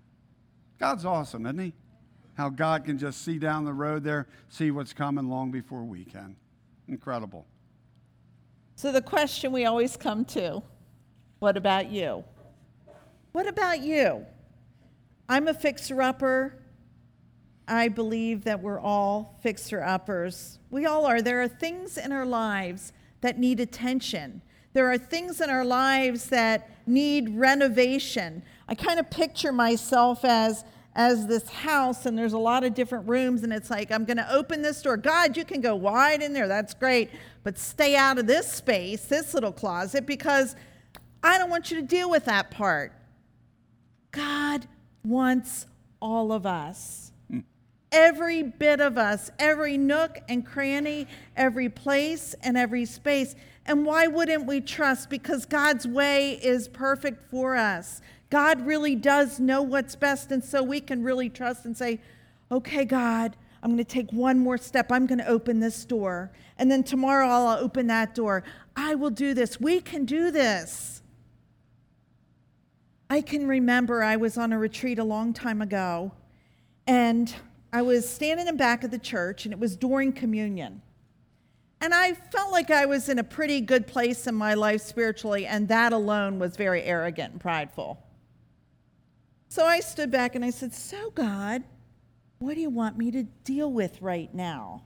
God's 0.78 1.04
awesome, 1.04 1.44
isn't 1.44 1.58
He? 1.58 1.72
How 2.34 2.48
God 2.48 2.86
can 2.86 2.96
just 2.96 3.22
see 3.22 3.38
down 3.38 3.66
the 3.66 3.74
road 3.74 4.02
there, 4.02 4.26
see 4.48 4.70
what's 4.70 4.94
coming 4.94 5.28
long 5.28 5.50
before 5.50 5.84
we 5.84 6.04
can. 6.04 6.34
Incredible. 6.88 7.46
So, 8.74 8.90
the 8.90 9.02
question 9.02 9.52
we 9.52 9.66
always 9.66 9.98
come 9.98 10.24
to 10.26 10.62
what 11.40 11.56
about 11.56 11.90
you? 11.90 12.24
What 13.32 13.48
about 13.48 13.80
you? 13.80 14.26
I'm 15.28 15.48
a 15.48 15.54
fixer 15.54 16.02
upper. 16.02 16.54
I 17.66 17.88
believe 17.88 18.44
that 18.44 18.60
we're 18.60 18.80
all 18.80 19.38
fixer 19.42 19.82
uppers. 19.82 20.58
We 20.70 20.84
all 20.84 21.06
are. 21.06 21.22
There 21.22 21.40
are 21.40 21.48
things 21.48 21.96
in 21.96 22.12
our 22.12 22.26
lives 22.26 22.92
that 23.22 23.38
need 23.38 23.60
attention. 23.60 24.42
There 24.74 24.90
are 24.90 24.98
things 24.98 25.40
in 25.40 25.48
our 25.48 25.64
lives 25.64 26.26
that 26.26 26.68
need 26.86 27.36
renovation. 27.36 28.42
I 28.68 28.74
kind 28.74 29.00
of 29.00 29.10
picture 29.10 29.52
myself 29.52 30.24
as 30.24 30.64
as 30.94 31.26
this 31.26 31.48
house 31.48 32.04
and 32.04 32.18
there's 32.18 32.34
a 32.34 32.38
lot 32.38 32.64
of 32.64 32.74
different 32.74 33.08
rooms 33.08 33.42
and 33.44 33.50
it's 33.50 33.70
like 33.70 33.90
I'm 33.90 34.04
going 34.04 34.18
to 34.18 34.30
open 34.30 34.60
this 34.60 34.82
door. 34.82 34.98
God, 34.98 35.38
you 35.38 35.44
can 35.46 35.62
go 35.62 35.74
wide 35.74 36.20
in 36.20 36.34
there. 36.34 36.46
That's 36.46 36.74
great. 36.74 37.08
But 37.44 37.58
stay 37.58 37.96
out 37.96 38.18
of 38.18 38.26
this 38.26 38.52
space, 38.52 39.06
this 39.06 39.32
little 39.32 39.52
closet 39.52 40.04
because 40.04 40.54
I 41.22 41.38
don't 41.38 41.48
want 41.48 41.70
you 41.70 41.80
to 41.80 41.86
deal 41.86 42.10
with 42.10 42.26
that 42.26 42.50
part. 42.50 42.92
Wants 45.04 45.66
all 46.00 46.32
of 46.32 46.46
us. 46.46 47.12
Mm. 47.30 47.44
Every 47.90 48.42
bit 48.42 48.80
of 48.80 48.98
us, 48.98 49.30
every 49.38 49.76
nook 49.76 50.18
and 50.28 50.44
cranny, 50.44 51.06
every 51.36 51.68
place 51.68 52.34
and 52.42 52.56
every 52.56 52.84
space. 52.84 53.34
And 53.66 53.86
why 53.86 54.06
wouldn't 54.06 54.46
we 54.46 54.60
trust? 54.60 55.10
Because 55.10 55.46
God's 55.46 55.86
way 55.86 56.32
is 56.42 56.68
perfect 56.68 57.30
for 57.30 57.56
us. 57.56 58.00
God 58.30 58.66
really 58.66 58.96
does 58.96 59.38
know 59.38 59.62
what's 59.62 59.94
best. 59.94 60.32
And 60.32 60.42
so 60.42 60.62
we 60.62 60.80
can 60.80 61.02
really 61.02 61.28
trust 61.28 61.64
and 61.64 61.76
say, 61.76 62.00
okay, 62.50 62.84
God, 62.84 63.36
I'm 63.62 63.70
going 63.70 63.78
to 63.78 63.84
take 63.84 64.10
one 64.10 64.38
more 64.38 64.58
step. 64.58 64.90
I'm 64.90 65.06
going 65.06 65.18
to 65.18 65.28
open 65.28 65.60
this 65.60 65.84
door. 65.84 66.32
And 66.58 66.70
then 66.70 66.82
tomorrow 66.82 67.28
I'll 67.28 67.58
open 67.58 67.86
that 67.88 68.14
door. 68.14 68.42
I 68.74 68.94
will 68.94 69.10
do 69.10 69.34
this. 69.34 69.60
We 69.60 69.80
can 69.80 70.04
do 70.04 70.30
this. 70.30 71.01
I 73.12 73.20
can 73.20 73.46
remember 73.46 74.02
I 74.02 74.16
was 74.16 74.38
on 74.38 74.54
a 74.54 74.58
retreat 74.58 74.98
a 74.98 75.04
long 75.04 75.34
time 75.34 75.60
ago, 75.60 76.12
and 76.86 77.34
I 77.70 77.82
was 77.82 78.08
standing 78.08 78.48
in 78.48 78.56
back 78.56 78.84
of 78.84 78.90
the 78.90 78.98
church, 78.98 79.44
and 79.44 79.52
it 79.52 79.60
was 79.60 79.76
during 79.76 80.14
communion. 80.14 80.80
And 81.82 81.92
I 81.92 82.14
felt 82.14 82.52
like 82.52 82.70
I 82.70 82.86
was 82.86 83.10
in 83.10 83.18
a 83.18 83.22
pretty 83.22 83.60
good 83.60 83.86
place 83.86 84.26
in 84.26 84.34
my 84.34 84.54
life 84.54 84.80
spiritually, 84.80 85.44
and 85.44 85.68
that 85.68 85.92
alone 85.92 86.38
was 86.38 86.56
very 86.56 86.82
arrogant 86.84 87.32
and 87.32 87.40
prideful. 87.42 88.02
So 89.50 89.66
I 89.66 89.80
stood 89.80 90.10
back 90.10 90.34
and 90.34 90.42
I 90.42 90.48
said, 90.48 90.72
So, 90.72 91.10
God, 91.10 91.64
what 92.38 92.54
do 92.54 92.62
you 92.62 92.70
want 92.70 92.96
me 92.96 93.10
to 93.10 93.24
deal 93.44 93.70
with 93.70 94.00
right 94.00 94.32
now? 94.32 94.84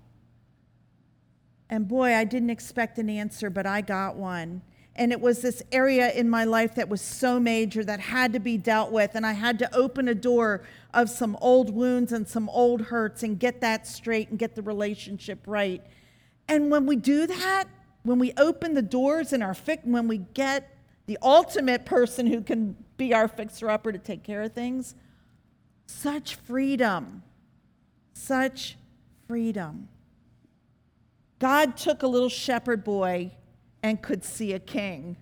And 1.71 1.87
boy, 1.87 2.13
I 2.13 2.25
didn't 2.25 2.51
expect 2.51 2.99
an 2.99 3.09
answer, 3.09 3.51
but 3.51 3.67
I 3.67 3.83
got 3.83 4.17
one. 4.17 4.63
And 4.97 5.13
it 5.13 5.21
was 5.21 5.43
this 5.43 5.63
area 5.73 6.11
in 6.13 6.29
my 6.29 6.45
life 6.45 6.75
that 6.75 6.89
was 6.89 7.01
so 7.01 7.39
major 7.39 7.85
that 7.85 8.01
had 8.01 8.33
to 8.33 8.41
be 8.41 8.57
dealt 8.57 8.91
with. 8.91 9.15
And 9.15 9.27
I 9.27 9.33
had 9.33 9.59
to 9.61 9.75
open 9.75 10.09
a 10.09 10.15
door 10.15 10.63
of 10.93 11.11
some 11.11 11.37
old 11.41 11.71
wounds 11.71 12.13
and 12.13 12.27
some 12.27 12.49
old 12.49 12.81
hurts 12.83 13.23
and 13.23 13.39
get 13.39 13.61
that 13.61 13.87
straight 13.87 14.31
and 14.31 14.39
get 14.39 14.55
the 14.55 14.63
relationship 14.63 15.41
right. 15.47 15.83
And 16.49 16.71
when 16.71 16.87
we 16.87 16.97
do 16.97 17.27
that, 17.27 17.65
when 18.03 18.19
we 18.19 18.33
open 18.39 18.75
the 18.75 18.83
doors 18.83 19.33
in 19.33 19.43
our 19.43 19.55
fix, 19.55 19.83
when 19.85 20.09
we 20.09 20.19
get 20.19 20.77
the 21.07 21.19
ultimate 21.23 21.85
person 21.85 22.27
who 22.27 22.41
can 22.41 22.77
be 22.97 23.13
our 23.13 23.29
fixer 23.29 23.71
upper 23.71 23.93
to 23.93 23.99
take 23.99 24.23
care 24.23 24.43
of 24.43 24.53
things, 24.53 24.95
such 25.87 26.35
freedom, 26.35 27.23
such 28.13 28.77
freedom. 29.27 29.89
God 31.39 31.77
took 31.77 32.03
a 32.03 32.07
little 32.07 32.29
shepherd 32.29 32.83
boy 32.83 33.33
and 33.87 34.03
could 34.03 34.25
see 34.25 34.53
a 34.53 34.59
king. 34.59 35.17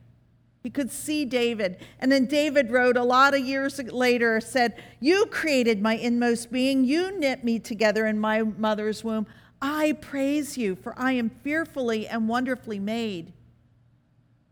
He 0.62 0.70
could 0.70 0.90
see 0.90 1.27
David. 1.27 1.77
And 2.00 2.11
then 2.11 2.24
David 2.24 2.70
wrote 2.70 2.96
a 2.96 3.05
lot 3.05 3.35
of 3.35 3.40
years 3.40 3.79
later, 3.79 4.40
said, 4.40 4.83
You 4.98 5.27
created 5.27 5.83
my 5.83 5.94
inmost 5.94 6.50
being. 6.50 6.85
You 6.85 7.18
knit 7.18 7.44
me 7.44 7.59
together 7.59 8.07
in 8.07 8.18
my 8.18 8.42
mother's 8.42 9.05
womb. 9.05 9.27
I 9.61 9.92
praise 9.92 10.57
you, 10.57 10.74
for 10.74 10.98
I 10.98 11.12
am 11.12 11.29
fearfully 11.29 12.09
and 12.09 12.29
wonderfully 12.29 12.79
made. 12.79 13.35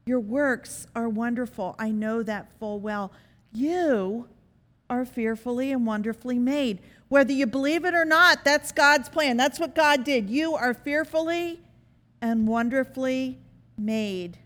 Your 0.04 0.20
works 0.20 0.86
are 0.94 1.08
wonderful. 1.08 1.76
I 1.78 1.90
know 1.90 2.22
that 2.22 2.58
full 2.58 2.78
well. 2.78 3.12
You 3.52 4.28
are 4.90 5.06
fearfully 5.06 5.72
and 5.72 5.86
wonderfully 5.86 6.38
made. 6.38 6.80
Whether 7.08 7.32
you 7.32 7.46
believe 7.46 7.86
it 7.86 7.94
or 7.94 8.04
not, 8.04 8.44
that's 8.44 8.72
God's 8.72 9.08
plan. 9.08 9.38
That's 9.38 9.58
what 9.58 9.74
God 9.74 10.04
did. 10.04 10.28
You 10.28 10.54
are 10.54 10.74
fearfully 10.74 11.60
and 12.20 12.46
wonderfully 12.46 13.38
made. 13.84 14.38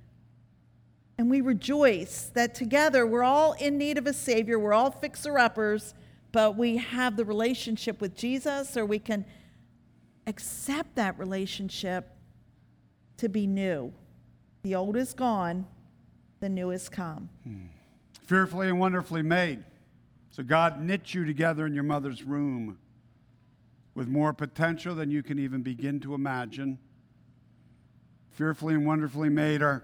And 1.18 1.31
we 1.31 1.40
rejoice 1.40 2.31
that 2.35 2.55
together 2.55 3.07
we're 3.07 3.22
all 3.22 3.53
in 3.55 3.79
need 3.79 3.99
of 3.99 4.07
a 4.07 4.12
Savior. 4.12 4.59
We're 4.59 4.75
all 4.75 4.90
fixer 4.90 5.38
uppers, 5.38 5.94
but 6.33 6.57
we 6.57 6.77
have 6.77 7.16
the 7.16 7.25
relationship 7.25 8.01
with 8.01 8.14
Jesus, 8.14 8.77
or 8.77 8.85
we 8.85 8.99
can 8.99 9.25
accept 10.27 10.94
that 10.96 11.18
relationship 11.18 12.11
to 13.16 13.29
be 13.29 13.46
new. 13.46 13.92
The 14.62 14.75
old 14.75 14.96
is 14.96 15.14
gone, 15.14 15.66
the 16.40 16.49
new 16.49 16.70
has 16.70 16.88
come. 16.88 17.31
Hmm. 17.44 17.66
Fearfully 18.25 18.68
and 18.68 18.81
wonderfully 18.81 19.22
made. 19.22 19.64
So 20.31 20.42
God 20.42 20.83
knit 20.83 21.14
you 21.14 21.25
together 21.25 21.64
in 21.64 21.72
your 21.72 21.85
mother's 21.85 22.25
womb 22.25 22.77
with 23.94 24.09
more 24.09 24.35
potential 24.35 24.94
than 24.94 25.11
you 25.11 25.22
can 25.22 25.38
even 25.38 25.62
begin 25.62 26.01
to 26.01 26.12
imagine. 26.12 26.79
Fearfully 28.37 28.75
and 28.75 28.87
wonderfully 28.87 29.31
made. 29.31 29.62
Are, 29.62 29.83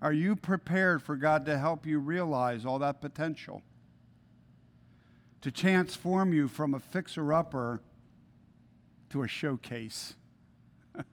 are 0.00 0.12
you 0.12 0.36
prepared 0.36 1.02
for 1.02 1.16
God 1.16 1.44
to 1.46 1.58
help 1.58 1.84
you 1.84 1.98
realize 1.98 2.64
all 2.64 2.78
that 2.78 3.00
potential? 3.00 3.60
To 5.40 5.50
transform 5.50 6.32
you 6.32 6.46
from 6.46 6.74
a 6.74 6.78
fixer 6.78 7.32
upper 7.32 7.80
to 9.10 9.24
a 9.24 9.28
showcase. 9.28 10.14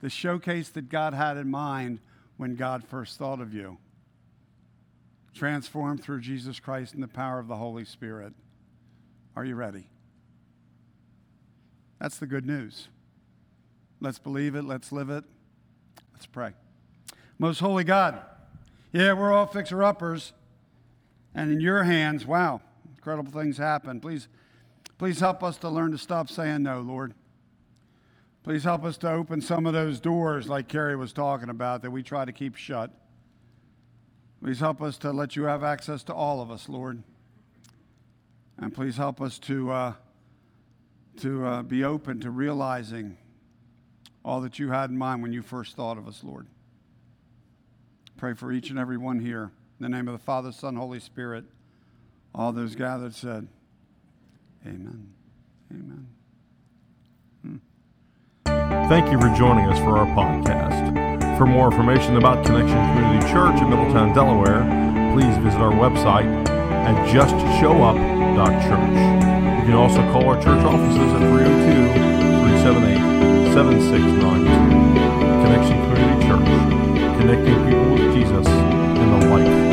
the 0.00 0.08
showcase 0.08 0.70
that 0.70 0.88
God 0.88 1.12
had 1.12 1.36
in 1.36 1.50
mind 1.50 1.98
when 2.38 2.56
God 2.56 2.82
first 2.82 3.18
thought 3.18 3.42
of 3.42 3.52
you. 3.52 3.76
Transformed 5.34 6.02
through 6.02 6.20
Jesus 6.20 6.58
Christ 6.58 6.94
and 6.94 7.02
the 7.02 7.08
power 7.08 7.40
of 7.40 7.46
the 7.46 7.56
Holy 7.56 7.84
Spirit. 7.84 8.32
Are 9.36 9.44
you 9.44 9.54
ready? 9.54 9.86
That's 12.00 12.16
the 12.16 12.26
good 12.26 12.46
news. 12.46 12.88
Let's 14.00 14.18
believe 14.18 14.54
it. 14.54 14.64
Let's 14.64 14.92
live 14.92 15.10
it. 15.10 15.24
Let's 16.22 16.30
pray. 16.30 16.52
Most 17.40 17.58
holy 17.58 17.82
God, 17.82 18.22
yeah, 18.92 19.12
we're 19.12 19.32
all 19.32 19.46
fixer 19.46 19.82
uppers. 19.82 20.32
And 21.34 21.50
in 21.50 21.60
your 21.60 21.82
hands, 21.82 22.24
wow, 22.24 22.60
incredible 22.94 23.32
things 23.32 23.58
happen. 23.58 23.98
Please, 23.98 24.28
please 24.98 25.18
help 25.18 25.42
us 25.42 25.56
to 25.56 25.68
learn 25.68 25.90
to 25.90 25.98
stop 25.98 26.30
saying 26.30 26.62
no, 26.62 26.80
Lord. 26.80 27.14
Please 28.44 28.62
help 28.62 28.84
us 28.84 28.96
to 28.98 29.10
open 29.10 29.40
some 29.40 29.66
of 29.66 29.72
those 29.72 29.98
doors, 29.98 30.48
like 30.48 30.68
Carrie 30.68 30.94
was 30.94 31.12
talking 31.12 31.48
about, 31.48 31.82
that 31.82 31.90
we 31.90 32.04
try 32.04 32.24
to 32.24 32.30
keep 32.30 32.54
shut. 32.54 32.92
Please 34.40 34.60
help 34.60 34.80
us 34.80 34.98
to 34.98 35.10
let 35.10 35.34
you 35.34 35.42
have 35.42 35.64
access 35.64 36.04
to 36.04 36.14
all 36.14 36.40
of 36.40 36.52
us, 36.52 36.68
Lord. 36.68 37.02
And 38.58 38.72
please 38.72 38.96
help 38.96 39.20
us 39.20 39.40
to, 39.40 39.72
uh, 39.72 39.92
to 41.16 41.44
uh, 41.44 41.62
be 41.62 41.82
open 41.82 42.20
to 42.20 42.30
realizing 42.30 43.16
all 44.24 44.40
that 44.40 44.58
you 44.58 44.70
had 44.70 44.90
in 44.90 44.98
mind 44.98 45.22
when 45.22 45.32
you 45.32 45.42
first 45.42 45.76
thought 45.76 45.98
of 45.98 46.06
us, 46.06 46.22
Lord. 46.22 46.46
Pray 48.16 48.34
for 48.34 48.52
each 48.52 48.70
and 48.70 48.78
every 48.78 48.96
one 48.96 49.18
here. 49.20 49.50
In 49.80 49.82
the 49.82 49.88
name 49.88 50.06
of 50.06 50.12
the 50.12 50.24
Father, 50.24 50.52
Son, 50.52 50.76
Holy 50.76 51.00
Spirit. 51.00 51.44
All 52.34 52.52
those 52.52 52.76
gathered 52.76 53.14
said, 53.14 53.48
Amen. 54.64 55.12
Amen. 55.72 56.06
Hmm. 57.42 57.56
Thank 58.88 59.10
you 59.10 59.20
for 59.20 59.28
joining 59.36 59.66
us 59.66 59.78
for 59.80 59.98
our 59.98 60.06
podcast. 60.06 61.36
For 61.36 61.46
more 61.46 61.72
information 61.72 62.16
about 62.16 62.46
Connection 62.46 62.76
Community 62.76 63.26
Church 63.32 63.60
in 63.60 63.70
Middletown, 63.70 64.14
Delaware, 64.14 64.62
please 65.12 65.36
visit 65.38 65.58
our 65.58 65.72
website 65.72 66.46
at 66.48 67.08
justshowup.church. 67.08 69.58
You 69.58 69.64
can 69.66 69.74
also 69.74 70.00
call 70.12 70.28
our 70.28 70.36
church 70.36 70.62
offices 70.64 71.12
at 71.12 71.18
302 71.18 71.92
378 71.92 73.31
7692. 73.52 74.48
Connection 75.44 75.76
Community 75.84 76.26
Church, 76.26 76.48
connecting 77.20 77.54
people 77.66 77.92
with 77.92 78.14
Jesus 78.14 78.46
and 78.48 79.22
the 79.22 79.28
life. 79.28 79.71